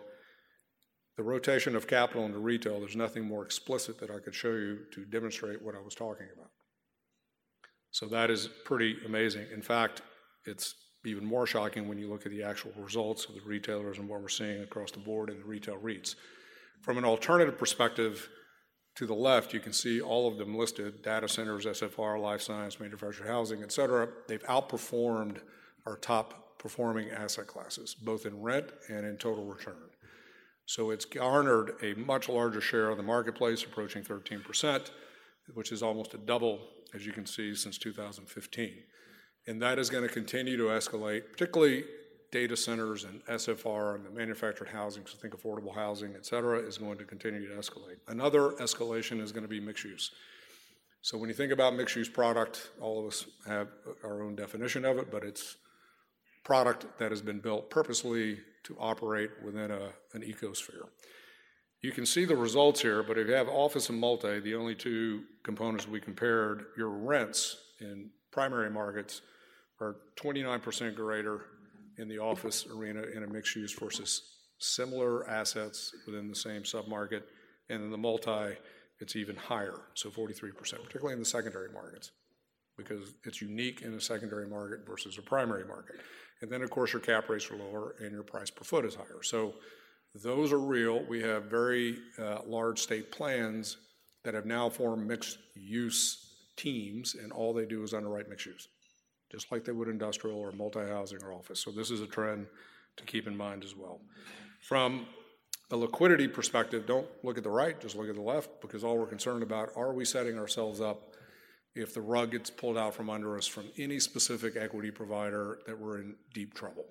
[1.17, 4.81] the rotation of capital into retail, there's nothing more explicit that I could show you
[4.93, 6.51] to demonstrate what I was talking about.
[7.91, 9.47] So that is pretty amazing.
[9.53, 10.03] In fact,
[10.45, 10.75] it's
[11.05, 14.21] even more shocking when you look at the actual results of the retailers and what
[14.21, 16.15] we're seeing across the board in the retail REITs.
[16.83, 18.29] From an alternative perspective,
[18.99, 22.81] to the left, you can see all of them listed data centers, SFR, life science,
[22.81, 24.09] manufactured housing, et cetera.
[24.27, 25.39] They've outperformed
[25.87, 29.77] our top performing asset classes, both in rent and in total return.
[30.67, 34.91] So it's garnered a much larger share of the marketplace, approaching 13%,
[35.55, 36.59] which is almost a double,
[36.95, 38.75] as you can see, since 2015.
[39.47, 41.85] And that is going to continue to escalate, particularly
[42.31, 46.77] data centers and SFR and the manufactured housing, so think affordable housing, et cetera, is
[46.77, 47.97] going to continue to escalate.
[48.09, 50.11] Another escalation is going to be mixed use.
[51.01, 53.69] So when you think about mixed use product, all of us have
[54.05, 55.57] our own definition of it, but it's
[56.45, 60.89] product that has been built purposely to operate within a, an ecosphere.
[61.81, 64.75] You can see the results here, but if you have office and multi, the only
[64.75, 69.23] two components we compared, your rents in primary markets
[69.81, 71.43] are 29% greater
[71.99, 74.23] in the office arena in a mixed use versus
[74.59, 77.23] similar assets within the same submarket.
[77.69, 78.57] And in the multi,
[78.99, 82.11] it's even higher, so 43%, particularly in the secondary markets,
[82.77, 85.97] because it's unique in a secondary market versus a primary market.
[86.41, 88.97] And then, of course, your cap rates are lower and your price per foot is
[88.97, 89.23] higher.
[89.23, 89.55] So
[90.15, 91.05] those are real.
[91.05, 93.77] We have very uh, large state plans
[94.25, 98.69] that have now formed mixed use teams, and all they do is underwrite mixed use
[99.31, 101.61] just like they would industrial or multi-housing or office.
[101.61, 102.47] So this is a trend
[102.97, 104.01] to keep in mind as well.
[104.63, 105.07] From
[105.71, 108.97] a liquidity perspective, don't look at the right, just look at the left, because all
[108.97, 111.15] we're concerned about, are we setting ourselves up
[111.75, 115.79] if the rug gets pulled out from under us from any specific equity provider that
[115.79, 116.87] we're in deep trouble?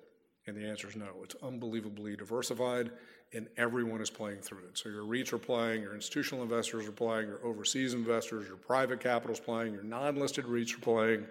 [0.48, 1.08] And the answer is no.
[1.22, 2.90] It's unbelievably diversified,
[3.34, 4.78] and everyone is playing through it.
[4.78, 8.98] So your REITs are playing, your institutional investors are playing, your overseas investors, your private
[8.98, 11.26] capital is playing, your non-listed REITs are playing,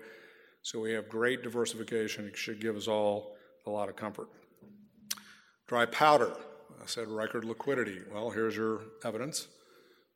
[0.61, 2.27] so we have great diversification.
[2.27, 4.27] It should give us all a lot of comfort.
[5.65, 6.33] Dry powder.
[6.79, 8.01] I said record liquidity.
[8.13, 9.47] Well, here's your evidence.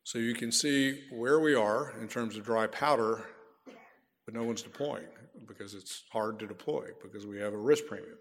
[0.04, 3.24] So you can see where we are in terms of dry powder,
[4.24, 5.08] but no one's deploying
[5.48, 8.18] because it's hard to deploy because we have a risk premium.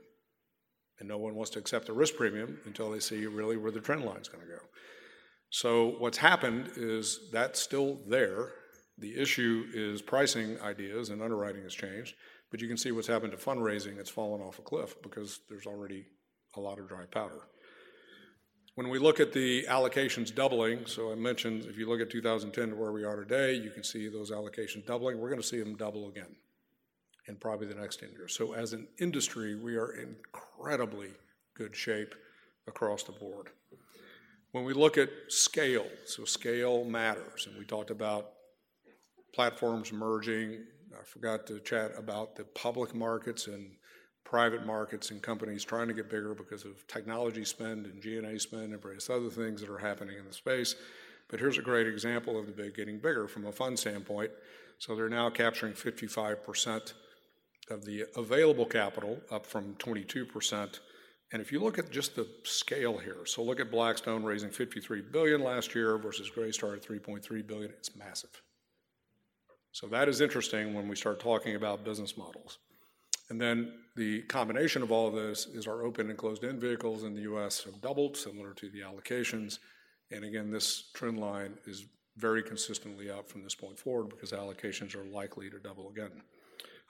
[1.00, 3.80] And no one wants to accept the risk premium until they see really where the
[3.80, 4.60] trend line is going to go.
[5.50, 8.54] So what's happened is that's still there.
[8.98, 12.16] The issue is pricing ideas and underwriting has changed,
[12.52, 13.98] but you can see what's happened to fundraising.
[13.98, 16.06] It's fallen off a cliff because there's already
[16.56, 17.48] a lot of dry powder.
[18.76, 22.70] When we look at the allocations doubling, so I mentioned if you look at 2010
[22.70, 25.20] to where we are today, you can see those allocations doubling.
[25.20, 26.36] We're going to see them double again
[27.32, 28.36] in probably the next 10 years.
[28.36, 30.16] So as an industry, we are in
[30.62, 31.10] incredibly
[31.56, 32.14] good shape
[32.68, 33.48] across the board.
[34.52, 38.32] When we look at scale, so scale matters, and we talked about
[39.34, 40.66] platforms merging.
[40.94, 43.72] I forgot to chat about the public markets and
[44.26, 48.74] private markets and companies trying to get bigger because of technology spend and G&A spend
[48.74, 50.76] and various other things that are happening in the space.
[51.30, 54.32] But here's a great example of the big getting bigger from a fund standpoint.
[54.80, 56.94] So they're now capturing 55%
[57.72, 60.80] of the available capital, up from 22%.
[61.34, 65.02] And if you look at just the scale here, so look at Blackstone raising 53
[65.02, 68.42] billion last year versus Greystar at 3.3 billion, it's massive.
[69.72, 72.60] So that is interesting when we start talking about business models.
[73.30, 77.16] And then the combination of all of this is our open and closed-end vehicles in
[77.16, 77.64] the U.S.
[77.64, 79.60] have doubled, similar to the allocations.
[80.12, 81.86] And again, this trend line is
[82.18, 86.12] very consistently up from this point forward because allocations are likely to double again.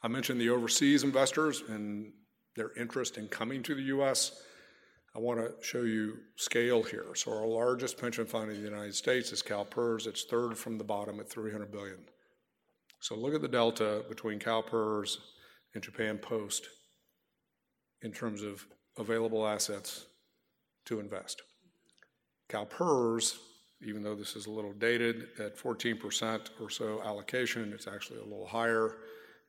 [0.04, 2.12] I mentioned the overseas investors and
[2.56, 4.41] their interest in coming to the U.S.
[5.16, 7.08] I want to show you scale here.
[7.16, 10.08] So our largest pension fund in the United States is CalPERS.
[10.08, 11.99] It's third from the bottom at 300 billion.
[12.99, 15.18] So look at the delta between CalPERS
[15.74, 16.68] and Japan Post
[18.02, 18.66] in terms of
[18.97, 20.06] available assets
[20.86, 21.41] to invest.
[22.49, 23.38] CalPERS,
[23.86, 28.24] even though this is a little dated, at 14% or so allocation, it's actually a
[28.24, 28.97] little higher.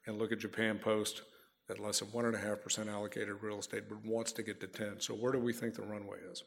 [0.07, 1.23] And look at Japan Post
[1.71, 5.01] at less than 1.5% allocated real estate, but wants to get to 10.
[5.01, 6.43] So where do we think the runway is?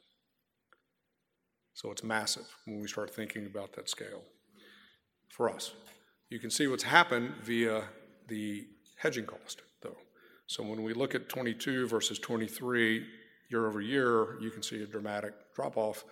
[1.74, 4.24] So it's massive when we start thinking about that scale
[5.30, 5.74] for us.
[6.30, 7.84] You can see what's happened via
[8.28, 8.66] the
[8.98, 9.98] hedging cost, though.
[10.48, 13.06] So when we look at 22 versus 23
[13.50, 16.04] year over year, you can see a dramatic drop off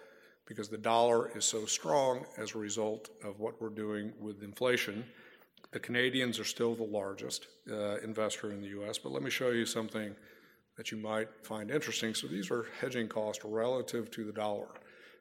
[0.46, 5.06] because the dollar is so strong as a result of what we're doing with inflation.
[5.74, 9.50] The Canadians are still the largest uh, investor in the US, but let me show
[9.50, 10.16] you something
[10.78, 12.14] that you might find interesting.
[12.14, 14.68] So these are hedging costs relative to the dollar.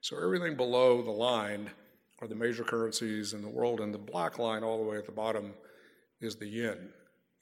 [0.03, 1.71] So everything below the line
[2.21, 5.07] are the major currencies in the world, and the black line all the way at
[5.07, 5.55] the bottom
[6.21, 6.91] is the yen.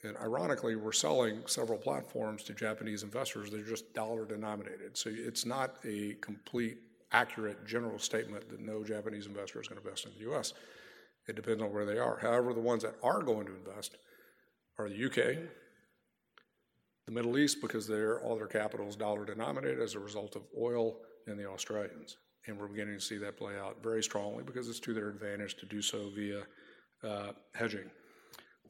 [0.04, 3.50] And ironically, we're selling several platforms to Japanese investors.
[3.50, 4.96] They're just dollar denominated.
[4.96, 6.78] So it's not a complete,
[7.12, 10.54] accurate general statement that no Japanese investor is going to invest in the US.
[11.30, 12.18] It depends on where they are.
[12.20, 13.96] However, the ones that are going to invest
[14.78, 15.38] are the UK,
[17.06, 20.42] the Middle East, because they're, all their capital is dollar denominated as a result of
[20.60, 22.16] oil, and the Australians.
[22.46, 25.56] and we're beginning to see that play out very strongly because it's to their advantage
[25.56, 26.42] to do so via
[27.04, 27.88] uh, hedging.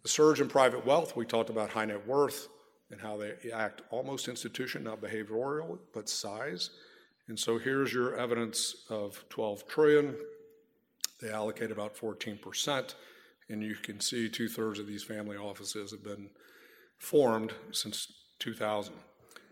[0.03, 2.49] The surge in private wealth, we talked about high net worth
[2.91, 6.71] and how they act almost institution, not behavioral, but size.
[7.29, 10.17] And so here's your evidence of 12 trillion.
[11.21, 12.95] They allocate about 14%,
[13.49, 16.31] and you can see two thirds of these family offices have been
[16.99, 18.95] formed since 2000.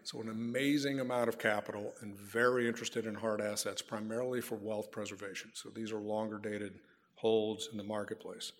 [0.04, 4.90] So, an amazing amount of capital and very interested in hard assets, primarily for wealth
[4.90, 5.50] preservation.
[5.52, 6.80] So, these are longer dated
[7.16, 8.52] holds in the marketplace.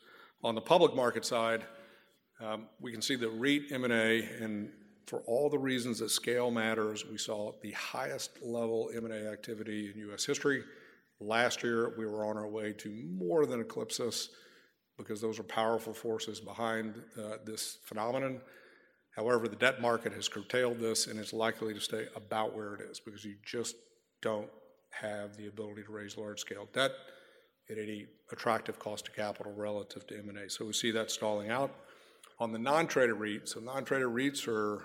[0.45, 1.65] On the public market side,
[2.41, 4.71] um, we can see the REIT M&A, and
[5.07, 9.99] for all the reasons that scale matters, we saw the highest level M&A activity in
[10.01, 10.25] U.S.
[10.25, 10.63] history.
[11.21, 14.29] Last year, we were on our way to more than eclipse us
[14.97, 18.41] because those are powerful forces behind uh, this phenomenon.
[19.17, 22.81] However, the debt market has curtailed this, and it's likely to stay about where it
[22.83, 23.75] is because you just
[24.23, 24.49] don't
[24.91, 26.93] have the ability to raise large-scale debt
[27.71, 30.49] at any attractive cost of capital relative to M&A.
[30.49, 31.75] So we see that stalling out.
[32.41, 34.83] On the non-traded REITs, so non-traded REITs are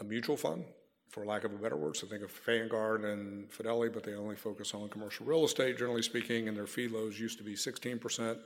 [0.00, 0.64] a mutual fund,
[1.12, 1.94] for lack of a better word.
[1.94, 6.02] So think of Vanguard and Fidelity, but they only focus on commercial real estate, generally
[6.02, 8.38] speaking, and their fee lows used to be 16%.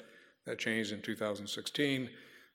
[0.47, 2.11] That changed in 2016.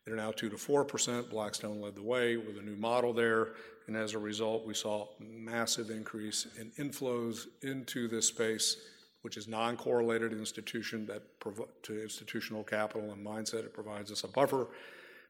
[0.05, 1.29] They're now 2 to 4%.
[1.29, 3.53] Blackstone led the way with a new model there.
[3.87, 8.77] And as a result, we saw massive increase in inflows into this space,
[9.21, 11.23] which is non correlated institution that
[11.83, 13.59] to institutional capital and mindset.
[13.59, 14.67] It provides us a buffer.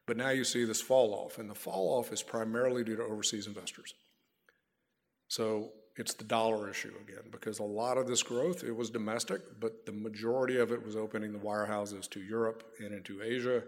[0.06, 3.04] But now you see this fall off, and the fall off is primarily due to
[3.04, 3.94] overseas investors.
[5.32, 9.40] So it's the dollar issue again, because a lot of this growth, it was domestic,
[9.60, 13.62] but the majority of it was opening the wirehouses to Europe and into Asia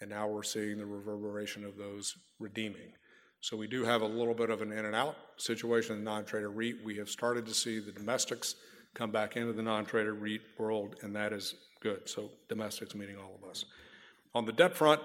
[0.00, 2.92] and now we're seeing the reverberation of those redeeming.
[3.42, 6.10] So we do have a little bit of an in and out situation in the
[6.10, 6.76] non-traded REIT.
[6.84, 8.54] We have started to see the domestics
[8.94, 12.08] come back into the non-traded REIT world, and that is good.
[12.08, 13.64] So domestics meaning all of us.
[14.34, 15.00] On the debt front,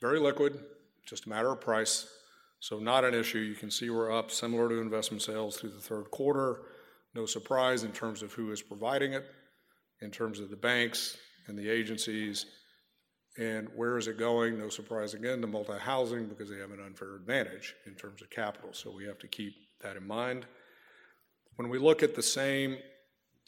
[0.00, 0.58] very liquid,
[1.06, 2.06] just a matter of price.
[2.60, 3.38] So not an issue.
[3.38, 6.62] You can see we're up similar to investment sales through the third quarter.
[7.14, 9.26] No surprise in terms of who is providing it,
[10.00, 12.46] in terms of the banks and the agencies
[13.38, 14.58] and where is it going?
[14.58, 18.28] No surprise again to multi housing because they have an unfair advantage in terms of
[18.30, 18.70] capital.
[18.72, 20.44] So we have to keep that in mind.
[21.54, 22.78] When we look at the same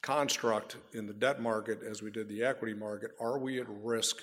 [0.00, 4.16] construct in the debt market as we did the equity market, are we at risk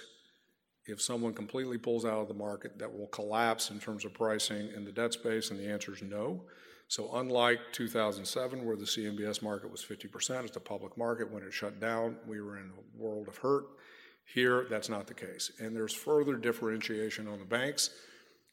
[0.88, 4.70] if someone completely pulls out of the market that will collapse in terms of pricing
[4.76, 5.52] in the debt space?
[5.52, 6.42] And the answer is no.
[6.90, 11.30] So, unlike 2007, where the CMBS market was 50%, it's a public market.
[11.30, 13.66] When it shut down, we were in a world of hurt.
[14.34, 15.52] Here, that's not the case.
[15.60, 17.90] And there's further differentiation on the banks.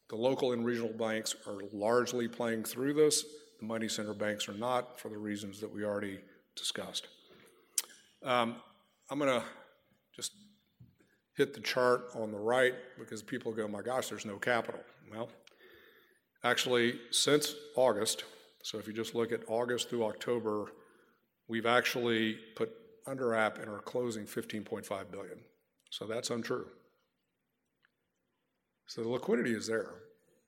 [0.09, 3.25] The local and regional banks are largely playing through this.
[3.61, 6.21] The money center banks are not for the reasons that we already
[6.57, 7.07] discussed.
[8.23, 8.57] Um,
[9.11, 9.47] I'm going to
[11.37, 14.81] hit the chart on the right because people go, my gosh, there's no capital.
[15.13, 15.29] Well,
[16.43, 18.25] actually, since August,
[18.63, 20.67] so if you just look at August through October,
[21.49, 22.73] we've actually put
[23.07, 25.39] under app and are closing 15.5 billion.
[25.91, 26.67] So that's untrue.
[28.87, 29.91] So the liquidity is there.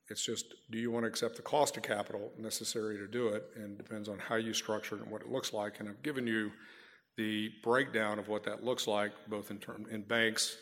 [0.09, 3.43] It's just, do you want to accept the cost of capital necessary to do it?
[3.57, 5.79] And depends on how you structure it and what it looks like.
[5.79, 6.51] And I've given you
[7.17, 10.55] the breakdown of what that looks like, both in term in banks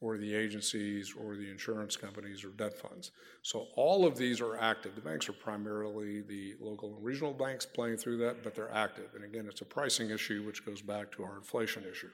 [0.00, 3.10] or the agencies or the insurance companies or debt funds.
[3.42, 4.94] So all of these are active.
[4.94, 9.10] The banks are primarily the local and regional banks playing through that, but they're active.
[9.14, 12.10] And again, it's a pricing issue, which goes back to our inflation issue.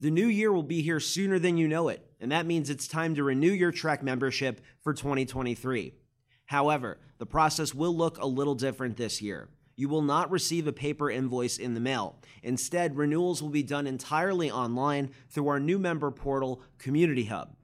[0.00, 2.88] The new year will be here sooner than you know it, and that means it's
[2.88, 5.92] time to renew your TREC membership for 2023.
[6.46, 9.50] However, the process will look a little different this year.
[9.80, 12.18] You will not receive a paper invoice in the mail.
[12.42, 17.56] Instead, renewals will be done entirely online through our new member portal, Community Hub.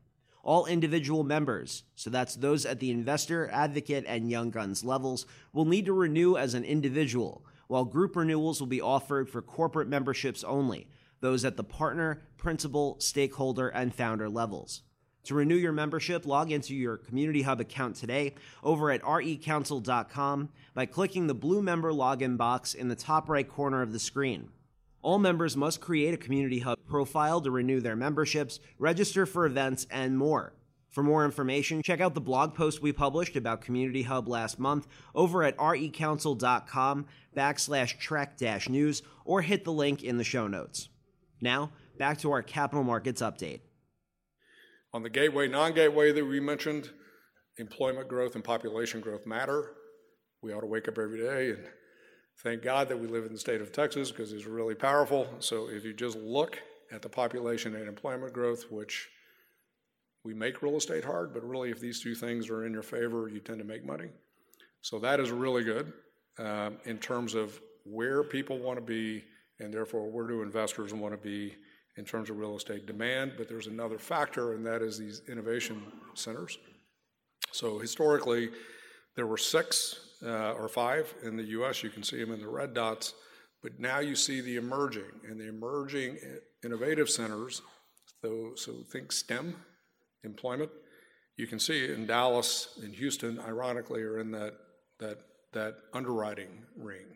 [0.43, 5.67] All individual members, so that's those at the investor, advocate, and young guns levels, will
[5.67, 10.43] need to renew as an individual, while group renewals will be offered for corporate memberships
[10.43, 10.89] only
[11.21, 14.81] those at the partner, principal, stakeholder, and founder levels.
[15.27, 20.87] To renew your membership, log into your Community Hub account today over at recouncil.com by
[20.87, 24.51] clicking the blue member login box in the top right corner of the screen.
[25.03, 29.85] All members must create a Community Hub profile to renew their memberships, register for events,
[29.91, 30.53] and more.
[30.91, 34.87] For more information, check out the blog post we published about Community Hub last month
[35.13, 37.05] over at recouncil.com
[37.37, 40.89] backslash trec dash news or hit the link in the show notes.
[41.41, 43.61] Now, back to our capital markets update.
[44.97, 46.89] On the gateway, non gateway that we mentioned,
[47.59, 49.73] employment growth and population growth matter.
[50.41, 51.67] We ought to wake up every day and
[52.43, 55.29] Thank God that we live in the state of Texas because it's really powerful.
[55.39, 56.59] So if you just look
[56.91, 59.07] at the population and employment growth, which
[60.25, 63.29] we make real estate hard, but really if these two things are in your favor,
[63.29, 64.09] you tend to make money.
[64.81, 65.93] So that is really good
[66.39, 69.25] um, in terms of where people want to be
[69.59, 71.55] and therefore where do investors want to be
[71.97, 73.33] in terms of real estate demand.
[73.37, 75.83] But there's another factor, and that is these innovation
[76.15, 76.59] centers.
[77.53, 78.51] So historically,
[79.15, 81.83] there were six uh, or five in the US.
[81.83, 83.15] You can see them in the red dots.
[83.63, 86.19] But now you see the emerging, and the emerging
[86.65, 87.63] innovative centers,
[88.23, 89.57] so, so think STEM,
[90.25, 90.71] employment.
[91.37, 94.55] You can see in Dallas and Houston, ironically, are in that,
[95.01, 95.19] that,
[95.53, 97.07] that underwriting ring,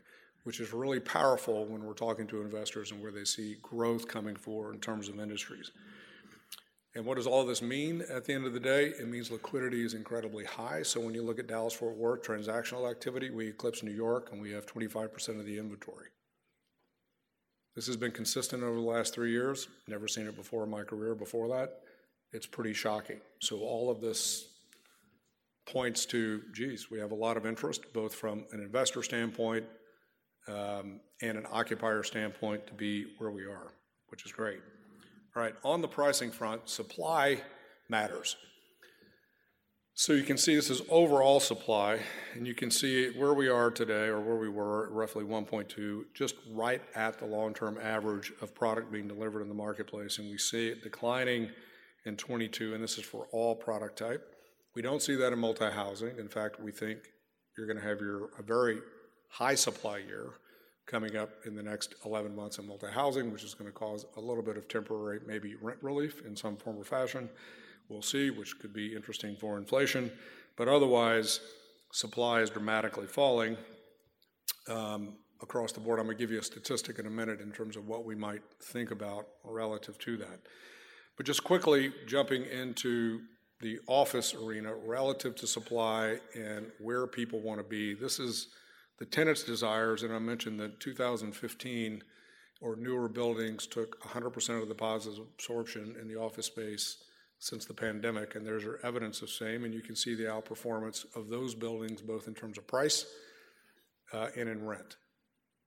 [0.45, 4.37] which is really powerful when we're talking to investors and where they see growth coming
[4.37, 5.71] forward in terms of industries.
[6.95, 8.87] And what does all this mean at the end of the day?
[8.87, 10.83] It means liquidity is incredibly high.
[10.83, 14.41] So when you look at Dallas Fort Worth transactional activity, we eclipse New York and
[14.41, 16.09] we have 25% of the inventory.
[17.77, 19.69] This has been consistent over the last three years.
[19.87, 21.83] Never seen it before in my career before that.
[22.33, 23.21] It's pretty shocking.
[23.41, 24.49] So all of this
[25.67, 29.65] points to, geez, we have a lot of interest, both from an investor standpoint
[30.51, 33.73] um, and an occupier standpoint, to be where we are,
[34.09, 34.61] which is great.
[35.37, 37.41] All right, on the pricing front, supply
[37.89, 38.37] matters.
[39.95, 42.01] So you can see this is overall supply,
[42.35, 46.37] and you can see where we are today, or where we were, roughly 1.2, just
[46.53, 50.69] right at the long-term average of product being delivered in the marketplace, and we see
[50.69, 51.51] it declining
[52.07, 54.27] in 22, and this is for all product type.
[54.75, 56.19] We don't see that in multi-housing.
[56.19, 57.01] In fact, we think
[57.59, 58.79] you're going to have your a very
[59.31, 60.31] high supply year
[60.87, 64.21] coming up in the next 11 months in multi-housing, which is going to cause a
[64.21, 67.29] little bit of temporary, maybe rent relief in some form or fashion.
[67.89, 70.11] We'll see, which could be interesting for inflation.
[70.57, 71.41] But otherwise,
[71.93, 73.57] supply is dramatically falling
[74.69, 76.01] um, across the board.
[76.01, 78.15] I'm going to give you a statistic in a minute in terms of what we
[78.15, 80.41] might think about relative to that.
[81.17, 83.21] But just quickly jumping into
[83.61, 87.95] the office arena relative to supply and where people want to be.
[87.95, 88.49] This is
[89.01, 92.05] the tenants' desires, and I mentioned that 2015
[92.61, 96.99] or newer buildings took 100% of the positive absorption in the office space
[97.39, 101.29] since the pandemic, and there's evidence of same, and you can see the outperformance of
[101.31, 103.07] those buildings both in terms of price
[104.13, 104.97] uh, and in rent.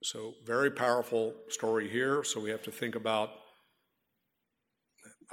[0.04, 2.22] So very powerful story here.
[2.22, 3.30] So we have to think about.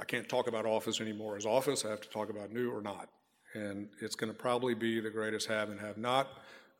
[0.00, 1.84] I can't talk about office anymore as office.
[1.84, 3.08] I have to talk about new or not,
[3.54, 6.26] and it's going to probably be the greatest have and have not.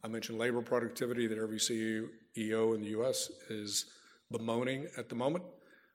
[0.04, 3.86] I mentioned labor productivity that every CEO in the US is
[4.32, 5.44] bemoaning at the moment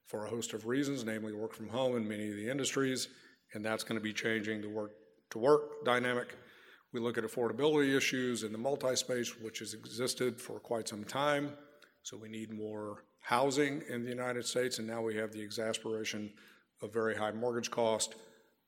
[0.06, 3.10] for a host of reasons, namely work from home in many of the industries,
[3.54, 4.92] and that's going to be changing the work
[5.32, 6.38] to work dynamic.
[6.94, 11.04] We look at affordability issues in the multi space, which has existed for quite some
[11.04, 11.52] time.
[12.04, 16.32] So we need more housing in the United States, and now we have the exasperation
[16.82, 18.16] of very high mortgage cost,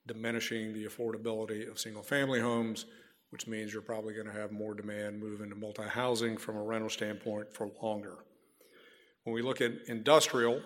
[0.05, 2.85] diminishing the affordability of single family homes
[3.29, 6.89] which means you're probably going to have more demand move into multi-housing from a rental
[6.89, 8.17] standpoint for longer.
[9.23, 10.61] When we look at industrial,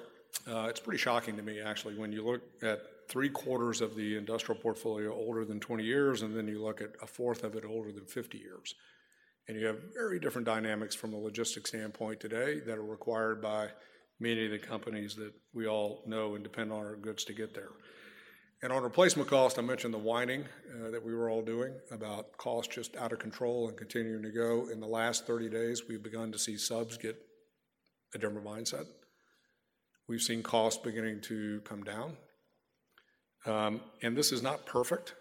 [0.47, 4.17] uh, it's pretty shocking to me actually when you look at three quarters of the
[4.17, 7.65] industrial portfolio older than 20 years, and then you look at a fourth of it
[7.65, 8.73] older than 50 years.
[9.47, 13.69] And you have very different dynamics from a logistics standpoint today that are required by
[14.19, 17.53] many of the companies that we all know and depend on our goods to get
[17.53, 17.71] there.
[18.63, 22.37] And on replacement cost, I mentioned the whining uh, that we were all doing about
[22.37, 24.69] cost just out of control and continuing to go.
[24.71, 27.17] In the last 30 days, we've begun to see subs get
[28.15, 28.85] a different mindset.
[30.07, 32.15] We've seen costs beginning to come down.
[33.45, 35.13] Um, and this is not perfect,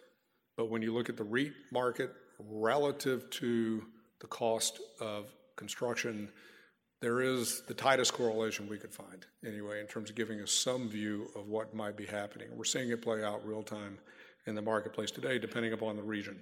[0.57, 3.82] but when you look at the REIT market relative to
[4.20, 5.26] the cost of
[5.57, 6.28] construction,
[7.03, 10.88] there is the tightest correlation we could find, anyway, in terms of giving us some
[10.88, 12.46] view of what might be happening.
[12.57, 13.98] We're seeing it play out real time
[14.46, 16.40] in the marketplace today, depending upon the region.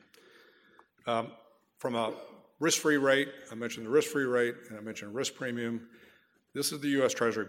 [1.07, 1.33] Um,
[1.79, 2.13] from a
[2.61, 5.89] risk free rate, I mentioned the risk free rate and I mentioned risk premium.
[6.55, 7.47] This is the US Treasury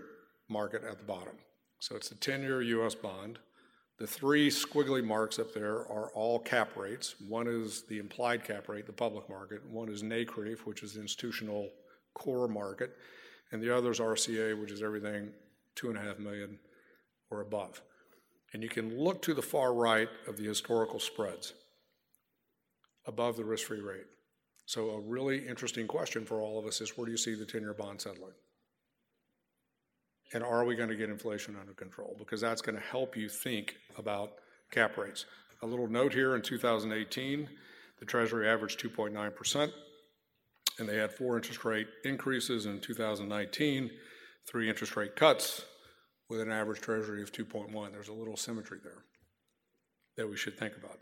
[0.48, 1.36] market at the bottom.
[1.80, 3.40] So it's the 10 year US bond.
[3.98, 7.16] The three squiggly marks up there are all cap rates.
[7.28, 9.66] One is the implied cap rate, the public market.
[9.70, 11.70] One is NCREIF, which is the institutional
[12.14, 12.92] core market,
[13.52, 15.30] and the other is RCA, which is everything
[15.76, 16.60] two and a half million
[17.30, 17.82] or above.
[18.54, 21.54] And you can look to the far right of the historical spreads
[23.06, 24.06] above the risk free rate.
[24.66, 27.46] So, a really interesting question for all of us is where do you see the
[27.46, 28.34] 10 year bond settling?
[30.34, 32.16] And are we going to get inflation under control?
[32.18, 34.34] Because that's going to help you think about
[34.72, 35.26] cap rates.
[35.62, 37.50] A little note here in 2018,
[38.00, 39.72] the Treasury averaged 2.9%.
[40.82, 43.92] and they had four interest rate increases in 2019,
[44.48, 45.64] three interest rate cuts
[46.28, 47.92] with an average treasury of 2.1.
[47.92, 49.04] There's a little symmetry there
[50.18, 50.98] that we should think about.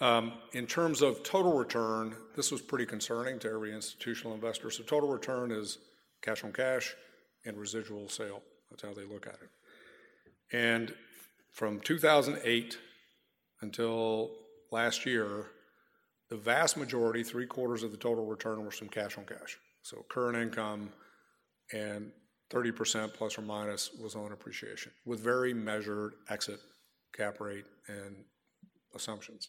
[0.00, 4.70] Um, in terms of total return, this was pretty concerning to every institutional investor.
[4.70, 5.76] So total return is
[6.22, 6.94] cash on cash
[7.44, 8.40] and residual sale.
[8.70, 10.56] That's how they look at it.
[10.56, 10.94] And
[11.52, 12.78] from 2008
[13.60, 14.30] until
[14.72, 15.48] last year,
[16.30, 19.58] the vast majority, three quarters of the total return was from cash on cash.
[19.82, 20.90] So current income
[21.72, 22.12] and
[22.52, 26.60] 30% plus or minus was on appreciation with very measured exit
[27.16, 28.16] cap rate and
[28.94, 29.48] assumptions.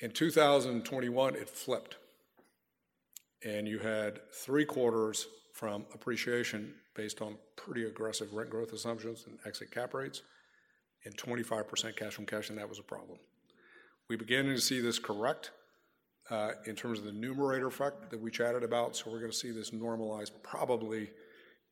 [0.00, 1.96] In 2021, it flipped.
[3.44, 9.38] And you had three quarters from appreciation based on pretty aggressive rent growth assumptions and
[9.46, 10.22] exit cap rates,
[11.04, 13.18] and 25% cash on cash, and that was a problem.
[14.08, 15.52] We began to see this correct
[16.66, 19.50] in terms of the numerator effect that we chatted about, so we're going to see
[19.50, 21.10] this normalize probably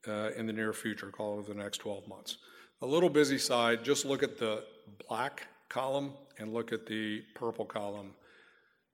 [0.09, 2.38] uh, in the near future, call it the next 12 months.
[2.82, 4.64] A little busy side, just look at the
[5.09, 8.12] black column and look at the purple column.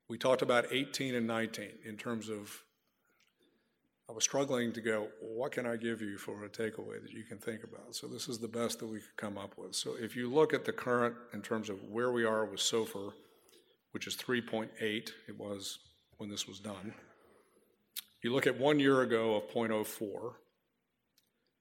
[0.09, 2.63] We talked about 18 and 19 in terms of,
[4.09, 7.25] I was struggling to go, what can I give you for a takeaway that you
[7.25, 7.95] can think about?
[7.95, 9.75] So this is the best that we could come up with.
[9.75, 13.13] So if you look at the current in terms of where we are with SOFR,
[13.93, 15.79] which is 3.8, it was
[16.19, 16.95] when this was done.
[18.23, 20.35] You look at one year ago of 0.04,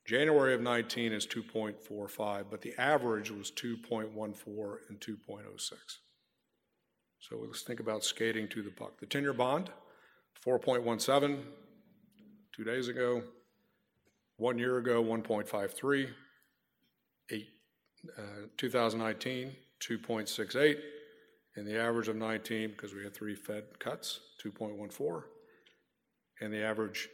[0.05, 5.73] January of 19 is 2.45, but the average was 2.14 and 2.06.
[7.19, 8.99] So let's think about skating to the puck.
[8.99, 9.69] The 10 year bond,
[10.45, 11.39] 4.17
[12.55, 13.23] two days ago.
[14.37, 16.09] One year ago, 1.53.
[17.29, 17.47] Eight,
[18.17, 18.21] uh,
[18.57, 20.77] 2019, 2.68.
[21.55, 25.23] And the average of 19, because we had three Fed cuts, 2.14.
[26.39, 27.09] And the average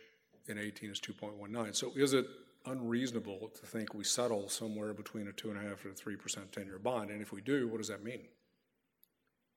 [0.48, 1.76] in 18 is 2.19.
[1.76, 2.28] So is it
[2.68, 6.16] unreasonable to think we settle somewhere between a two and a half and a three
[6.16, 7.10] percent ten-year bond.
[7.10, 8.22] And if we do, what does that mean?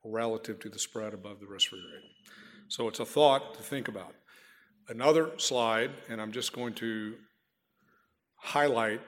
[0.05, 2.11] Relative to the spread above the risk-free rate.
[2.69, 4.15] So it's a thought to think about.
[4.89, 7.15] Another slide, and I'm just going to
[8.37, 9.01] highlight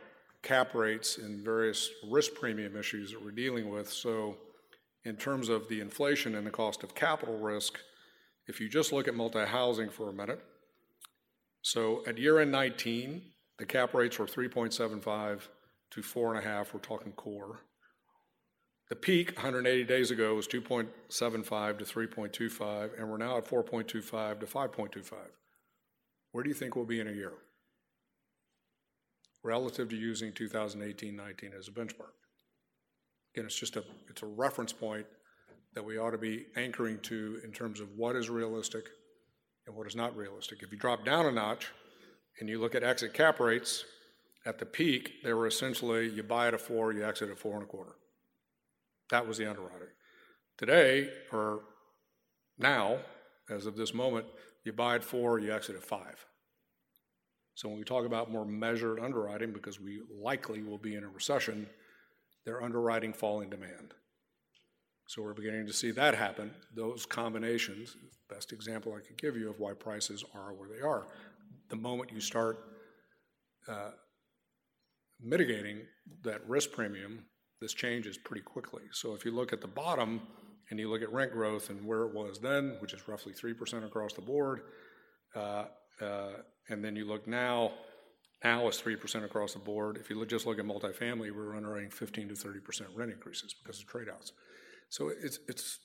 [0.42, 3.88] cap rates and various risk premium issues that we're dealing with.
[3.88, 4.36] So
[5.04, 7.78] in terms of the inflation and the cost of capital risk,
[8.46, 10.40] if you just look at multi-housing for a minute,
[11.62, 13.22] so at year end 19,
[13.58, 15.42] the cap rates were 3.75
[15.90, 17.60] to 4.5, we're talking core.
[18.88, 24.46] The peak 180 days ago was 2.75 to 3.25, and we're now at 4.25 to
[24.46, 25.12] 5.25.
[26.32, 27.32] Where do you think we'll be in a year?
[29.42, 32.21] Relative to using 2018-19 as a benchmark.
[33.34, 35.06] Again, it's just a it's a reference point
[35.74, 38.88] that we ought to be anchoring to in terms of what is realistic
[39.66, 40.62] and what is not realistic.
[40.62, 41.70] If you drop down a notch,
[42.40, 43.84] and you look at exit cap rates,
[44.44, 47.54] at the peak, they were essentially you buy at a four, you exit at four
[47.54, 47.92] and a quarter.
[49.10, 49.88] That was the underwriting.
[50.58, 51.60] Today, or
[52.58, 52.98] now,
[53.50, 54.26] as of this moment,
[54.64, 56.26] you buy at four, you exit at five.
[57.54, 61.08] So when we talk about more measured underwriting, because we likely will be in a
[61.08, 61.66] recession,
[62.44, 63.94] they're underwriting falling demand.
[65.08, 66.52] So we're beginning to see that happen.
[66.74, 67.96] Those combinations,
[68.30, 71.06] best example I could give you of why prices are where they are
[71.72, 72.58] the moment you start
[73.66, 73.90] uh,
[75.20, 75.80] mitigating
[76.22, 77.24] that risk premium,
[77.62, 78.82] this changes pretty quickly.
[78.92, 80.20] So if you look at the bottom
[80.70, 83.86] and you look at rent growth and where it was then, which is roughly 3%
[83.86, 84.60] across the board,
[85.34, 85.64] uh,
[86.02, 86.32] uh,
[86.68, 87.72] and then you look now,
[88.44, 89.96] now it's 3% across the board.
[89.96, 93.86] If you just look at multifamily, we're underwriting 15 to 30% rent increases because of
[93.86, 94.32] trade outs.
[94.88, 95.78] So it's, it's,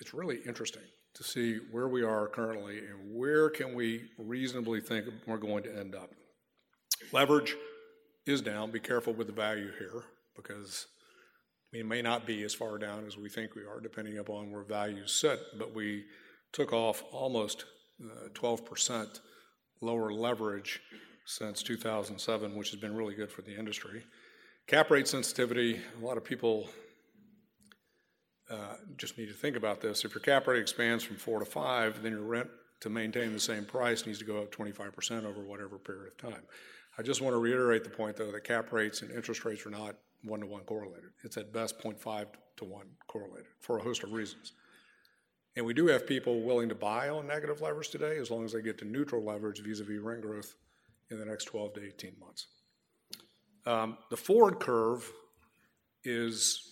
[0.00, 0.82] it's really interesting
[1.14, 5.78] to see where we are currently and where can we reasonably think we're going to
[5.78, 6.10] end up.
[7.12, 7.56] Leverage
[8.26, 8.70] is down.
[8.70, 10.04] Be careful with the value here
[10.36, 10.86] because
[11.72, 14.62] we may not be as far down as we think we are, depending upon where
[14.62, 15.40] values sit.
[15.58, 16.04] But we
[16.52, 17.64] took off almost
[18.02, 19.20] uh, 12%
[19.80, 20.80] lower leverage
[21.30, 24.02] since 2007, which has been really good for the industry.
[24.66, 26.68] Cap rate sensitivity, a lot of people
[28.50, 30.04] uh, just need to think about this.
[30.04, 32.48] If your cap rate expands from four to five, then your rent
[32.80, 36.42] to maintain the same price needs to go up 25% over whatever period of time.
[36.98, 39.70] I just want to reiterate the point, though, that cap rates and interest rates are
[39.70, 41.10] not one to one correlated.
[41.22, 42.26] It's at best 0.5
[42.56, 44.52] to 1 correlated for a host of reasons.
[45.54, 48.52] And we do have people willing to buy on negative leverage today as long as
[48.52, 50.54] they get to neutral leverage vis a vis rent growth
[51.10, 52.46] in the next 12 to 18 months.
[53.66, 55.10] Um, the forward curve
[56.04, 56.70] is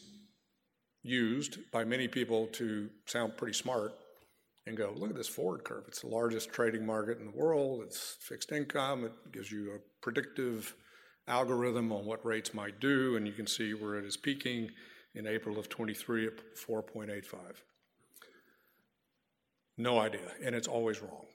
[1.02, 3.92] used by many people to sound pretty smart
[4.66, 5.84] and go, look at this forward curve.
[5.88, 7.82] It's the largest trading market in the world.
[7.84, 9.04] It's fixed income.
[9.04, 10.74] It gives you a predictive
[11.26, 14.70] algorithm on what rates might do, and you can see where it is peaking
[15.14, 17.22] in April of 23 at 4.85.
[19.76, 21.26] No idea, and it's always wrong.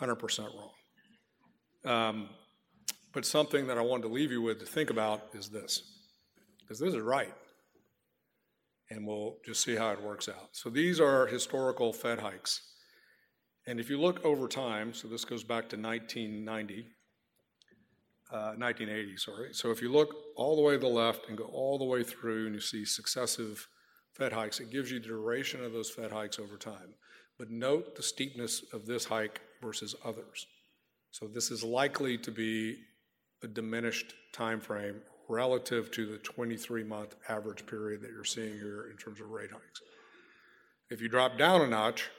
[0.00, 0.70] 100% wrong.
[1.84, 2.28] Um,
[3.12, 5.82] but something that I wanted to leave you with to think about is this,
[6.60, 7.34] because this is right.
[8.90, 10.50] And we'll just see how it works out.
[10.52, 12.60] So these are historical Fed hikes.
[13.66, 16.86] And if you look over time, so this goes back to 1990,
[18.32, 19.48] uh, 1980, sorry.
[19.52, 22.02] So if you look all the way to the left and go all the way
[22.02, 23.68] through and you see successive
[24.14, 26.94] Fed hikes, it gives you the duration of those Fed hikes over time.
[27.38, 30.46] But note the steepness of this hike versus others.
[31.10, 32.78] So this is likely to be
[33.42, 38.96] a diminished time frame relative to the 23-month average period that you're seeing here in
[38.96, 39.80] terms of rate hikes.
[40.90, 42.10] If you drop down a notch,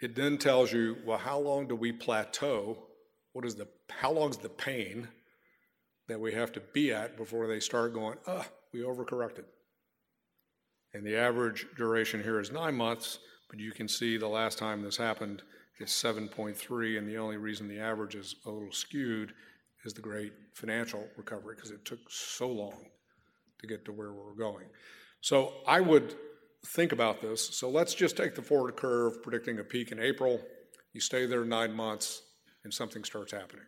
[0.00, 2.76] it then tells you, well, how long do we plateau?
[3.32, 5.08] What is the, how long is the pain
[6.08, 9.44] that we have to be at before they start going, ah, we overcorrected.
[10.94, 13.18] And the average duration here is nine months,
[13.48, 15.42] but you can see the last time this happened
[15.78, 19.32] is 7.3, and the only reason the average is a little skewed
[19.84, 22.86] is the great financial recovery because it took so long
[23.60, 24.66] to get to where we're going.
[25.20, 26.14] So I would
[26.66, 27.56] think about this.
[27.56, 30.40] So let's just take the forward curve predicting a peak in April.
[30.92, 32.22] You stay there nine months
[32.64, 33.64] and something starts happening.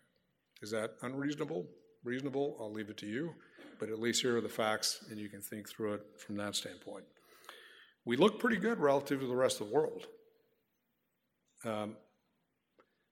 [0.63, 1.67] Is that unreasonable?
[2.05, 3.35] reasonable, I'll leave it to you.
[3.81, 6.55] But at least here are the facts, and you can think through it from that
[6.55, 7.05] standpoint.
[8.05, 10.07] We look pretty good relative to the rest of the world.
[11.65, 11.97] Um,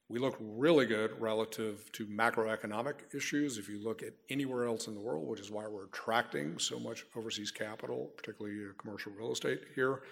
[0.09, 3.57] we look really good relative to macroeconomic issues.
[3.57, 6.79] If you look at anywhere else in the world, which is why we're attracting so
[6.79, 10.03] much overseas capital, particularly uh, commercial real estate here,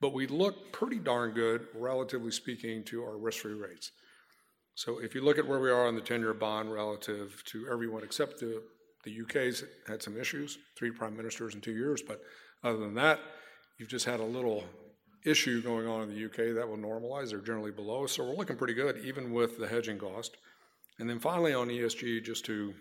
[0.00, 3.90] but we look pretty darn good, relatively speaking, to our risk free rates.
[4.76, 8.04] So if you look at where we are on the 10-year bond relative to everyone
[8.04, 8.62] except the
[9.22, 12.20] UK's had some issues, three prime ministers in two years, but
[12.62, 13.18] other than that,
[13.76, 14.62] you've just had a little
[15.24, 17.30] issue going on in the UK that will normalize.
[17.30, 20.36] They're generally below, so we're looking pretty good, even with the hedging cost.
[20.98, 22.74] And then finally on ESG, just to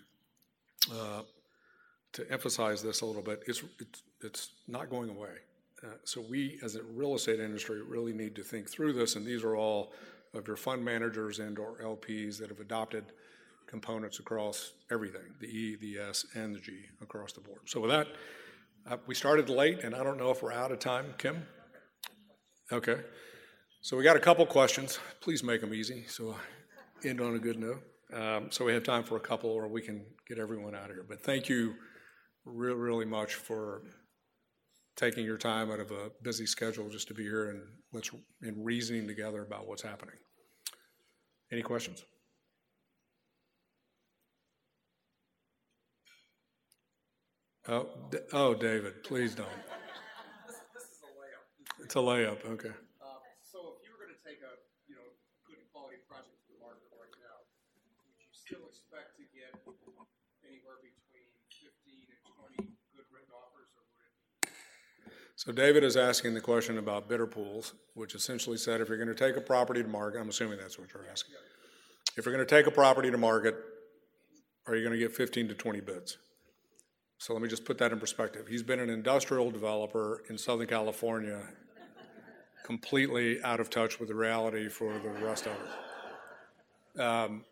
[0.91, 1.21] uh,
[2.13, 5.35] to emphasize this a little bit, it's it's, it's not going away.
[5.83, 9.25] Uh, so we, as a real estate industry, really need to think through this, and
[9.25, 9.93] these are all
[10.33, 13.05] of your fund managers and or LPs that have adopted
[13.67, 17.59] components across everything, the E, the S, and the G across the board.
[17.65, 18.07] So with that,
[18.89, 21.13] uh, we started late, and I don't know if we're out of time.
[21.17, 21.45] Kim?
[22.71, 22.97] Okay.
[23.81, 24.99] So we got a couple questions.
[25.21, 26.35] Please make them easy, so
[27.03, 27.81] I end on a good note.
[28.13, 30.95] Um, so we have time for a couple, or we can get everyone out of
[30.95, 31.05] here.
[31.07, 31.75] But thank you
[32.43, 33.83] really, really much for
[34.97, 37.61] taking your time out of a busy schedule just to be here and
[37.93, 38.09] let's
[38.41, 40.15] and reasoning together about what's happening.
[41.51, 42.03] Any questions?
[47.69, 47.87] Oh,
[48.33, 49.47] oh, David, please don't.
[50.47, 50.99] This, this is
[51.83, 52.45] a It's a layup.
[52.45, 52.69] Okay.
[53.01, 54.53] Um, so if you were going to take a
[54.85, 55.09] you know
[55.49, 57.41] good quality project to the market right now,
[58.05, 59.49] would you still expect to get
[60.45, 61.73] anywhere between 15
[62.05, 62.21] and
[62.61, 64.13] 20 good written offers, or would it
[64.45, 64.53] be?
[65.41, 69.09] So David is asking the question about bidder pools, which essentially said if you're going
[69.09, 71.33] to take a property to market, I'm assuming that's what you're asking.
[72.13, 73.57] If you're going to take a property to market,
[74.69, 76.21] are you going to get 15 to 20 bids?
[77.17, 78.45] So let me just put that in perspective.
[78.45, 81.41] He's been an industrial developer in Southern California,
[82.67, 86.99] completely out of touch with the reality for the rest of us.
[86.99, 87.45] Um,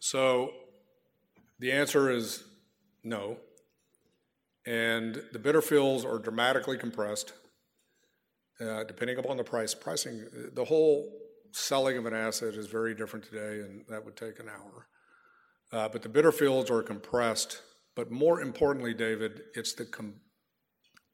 [0.00, 0.50] so
[1.60, 2.42] the answer is
[3.04, 3.36] no.
[4.66, 7.32] And the bidder fields are dramatically compressed,
[8.60, 9.72] uh, depending upon the price.
[9.72, 11.08] Pricing, the whole
[11.52, 14.88] selling of an asset is very different today, and that would take an hour.
[15.72, 17.62] Uh, but the bidder fields are compressed.
[17.94, 20.20] But more importantly, David, it's the, com-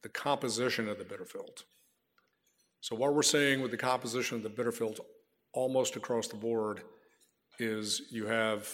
[0.01, 1.65] the composition of the bidder fields.
[2.81, 4.99] So, what we're seeing with the composition of the bidder fields
[5.53, 6.81] almost across the board
[7.59, 8.67] is you have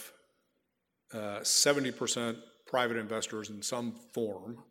[1.13, 4.63] uh, 70% private investors in some form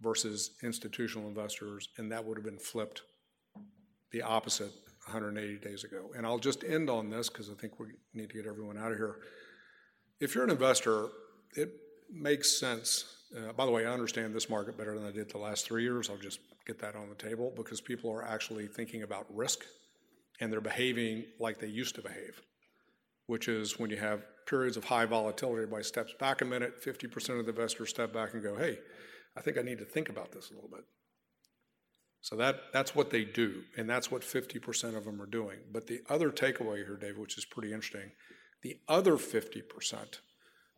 [0.00, 3.02] versus institutional investors, and that would have been flipped
[4.10, 4.72] the opposite
[5.04, 6.10] 180 days ago.
[6.16, 8.92] And I'll just end on this because I think we need to get everyone out
[8.92, 9.16] of here.
[10.20, 11.08] If you're an investor,
[11.56, 11.70] it
[12.10, 13.21] makes sense.
[13.36, 15.82] Uh, by the way, I understand this market better than I did the last three
[15.82, 16.10] years.
[16.10, 19.64] I'll just get that on the table because people are actually thinking about risk
[20.40, 22.42] and they're behaving like they used to behave,
[23.26, 27.38] which is when you have periods of high volatility, everybody steps back a minute, 50%
[27.38, 28.78] of the investors step back and go, hey,
[29.36, 30.84] I think I need to think about this a little bit.
[32.20, 35.58] So that, that's what they do, and that's what 50% of them are doing.
[35.72, 38.12] But the other takeaway here, Dave, which is pretty interesting,
[38.62, 39.62] the other 50%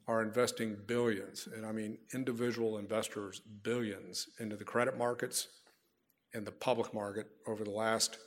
[0.07, 5.49] are investing billions, and I mean individual investors, billions into the credit markets
[6.35, 8.19] and the public market over the last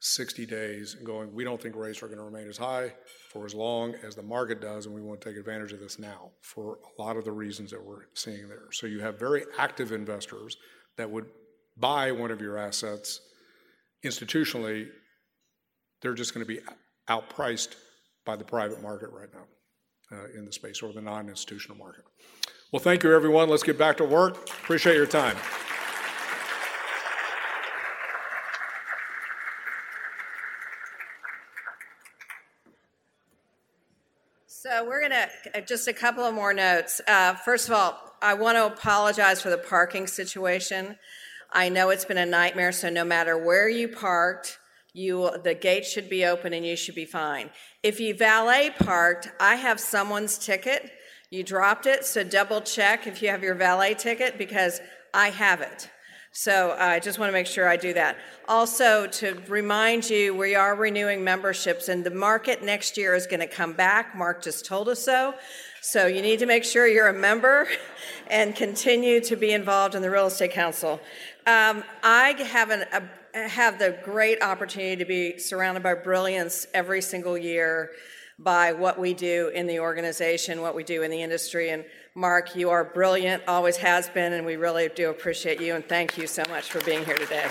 [0.00, 2.92] 60 days and going, we don't think rates are going to remain as high
[3.32, 5.98] for as long as the market does, and we want to take advantage of this
[5.98, 8.70] now for a lot of the reasons that we're seeing there.
[8.72, 10.56] So you have very active investors
[10.96, 11.26] that would
[11.76, 13.20] buy one of your assets
[14.04, 14.88] institutionally,
[16.02, 16.60] they're just going to be
[17.08, 17.74] outpriced
[18.24, 19.44] by the private market right now
[20.12, 22.04] uh, in the space or the non institutional market.
[22.72, 23.48] Well, thank you, everyone.
[23.48, 24.48] Let's get back to work.
[24.50, 25.36] Appreciate your time.
[34.46, 37.00] So we're going to, just a couple of more notes.
[37.06, 40.96] Uh, first of all, I want to apologize for the parking situation.
[41.52, 44.58] I know it's been a nightmare, so no matter where you parked,
[44.96, 47.50] you the gate should be open and you should be fine.
[47.82, 50.90] If you valet parked, I have someone's ticket.
[51.30, 54.80] You dropped it, so double check if you have your valet ticket because
[55.12, 55.90] I have it.
[56.32, 58.16] So uh, I just want to make sure I do that.
[58.48, 63.40] Also, to remind you, we are renewing memberships, and the market next year is going
[63.40, 64.16] to come back.
[64.16, 65.34] Mark just told us so.
[65.82, 67.68] So you need to make sure you're a member
[68.28, 71.00] and continue to be involved in the Real Estate Council.
[71.46, 73.02] Um, I have, an, a,
[73.36, 77.90] have the great opportunity to be surrounded by brilliance every single year
[78.38, 81.70] by what we do in the organization, what we do in the industry.
[81.70, 81.84] And
[82.14, 85.74] Mark, you are brilliant, always has been, and we really do appreciate you.
[85.74, 87.46] And thank you so much for being here today.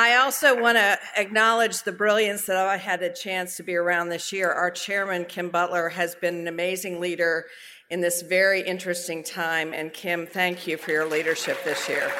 [0.00, 4.10] I also want to acknowledge the brilliance that I had a chance to be around
[4.10, 4.52] this year.
[4.52, 7.46] Our chairman, Kim Butler, has been an amazing leader
[7.90, 9.72] in this very interesting time.
[9.72, 12.10] And Kim, thank you for your leadership this year.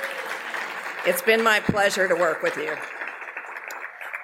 [1.06, 2.74] It's been my pleasure to work with you.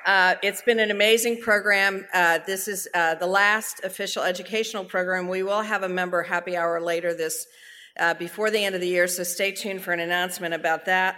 [0.06, 2.06] Uh, it's been an amazing program.
[2.12, 5.28] Uh, this is uh, the last official educational program.
[5.28, 7.46] We will have a member happy hour later this
[7.98, 11.16] uh, before the end of the year, so stay tuned for an announcement about that.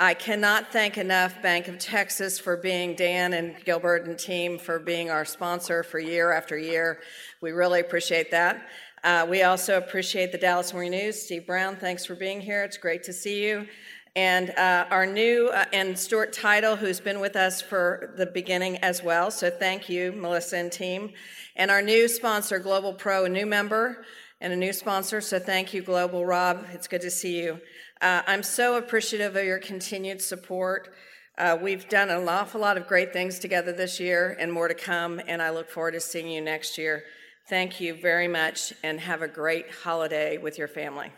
[0.00, 4.80] I cannot thank enough Bank of Texas for being Dan and Gilbert and team for
[4.80, 6.98] being our sponsor for year after year.
[7.40, 8.66] We really appreciate that.
[9.04, 11.20] Uh, we also appreciate the Dallas Morning News.
[11.20, 12.64] Steve Brown, thanks for being here.
[12.64, 13.68] It's great to see you.
[14.16, 18.78] And uh, our new, uh, and Stewart Title, who's been with us for the beginning
[18.78, 19.30] as well.
[19.30, 21.12] So thank you, Melissa and team.
[21.54, 24.06] And our new sponsor, Global Pro, a new member
[24.40, 25.20] and a new sponsor.
[25.20, 26.64] So thank you, Global Rob.
[26.72, 27.60] It's good to see you.
[28.00, 30.94] Uh, I'm so appreciative of your continued support.
[31.36, 34.74] Uh, we've done an awful lot of great things together this year and more to
[34.74, 37.04] come, and I look forward to seeing you next year.
[37.46, 41.10] Thank you very much and have a great holiday with your family.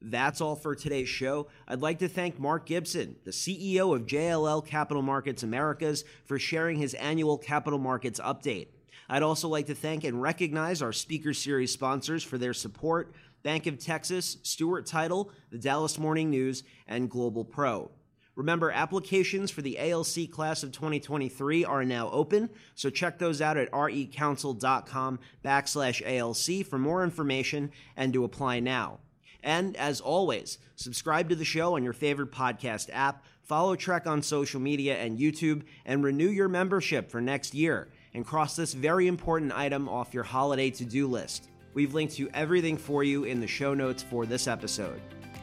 [0.00, 1.48] That's all for today's show.
[1.66, 6.78] I'd like to thank Mark Gibson, the CEO of JLL Capital Markets Americas, for sharing
[6.78, 8.68] his annual capital markets update.
[9.08, 13.66] I'd also like to thank and recognize our Speaker Series sponsors for their support Bank
[13.66, 17.90] of Texas, Stewart Title, the Dallas Morning News, and Global Pro.
[18.36, 23.56] Remember, applications for the ALC class of 2023 are now open, so check those out
[23.56, 28.98] at recouncil.com backslash ALC for more information and to apply now.
[29.42, 34.20] And as always, subscribe to the show on your favorite podcast app, follow TREC on
[34.22, 37.88] social media and YouTube, and renew your membership for next year.
[38.12, 41.48] And cross this very important item off your holiday to do list.
[41.74, 45.00] We've linked to everything for you in the show notes for this episode.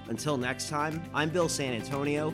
[0.10, 2.34] Until next time, I'm Bill San Antonio.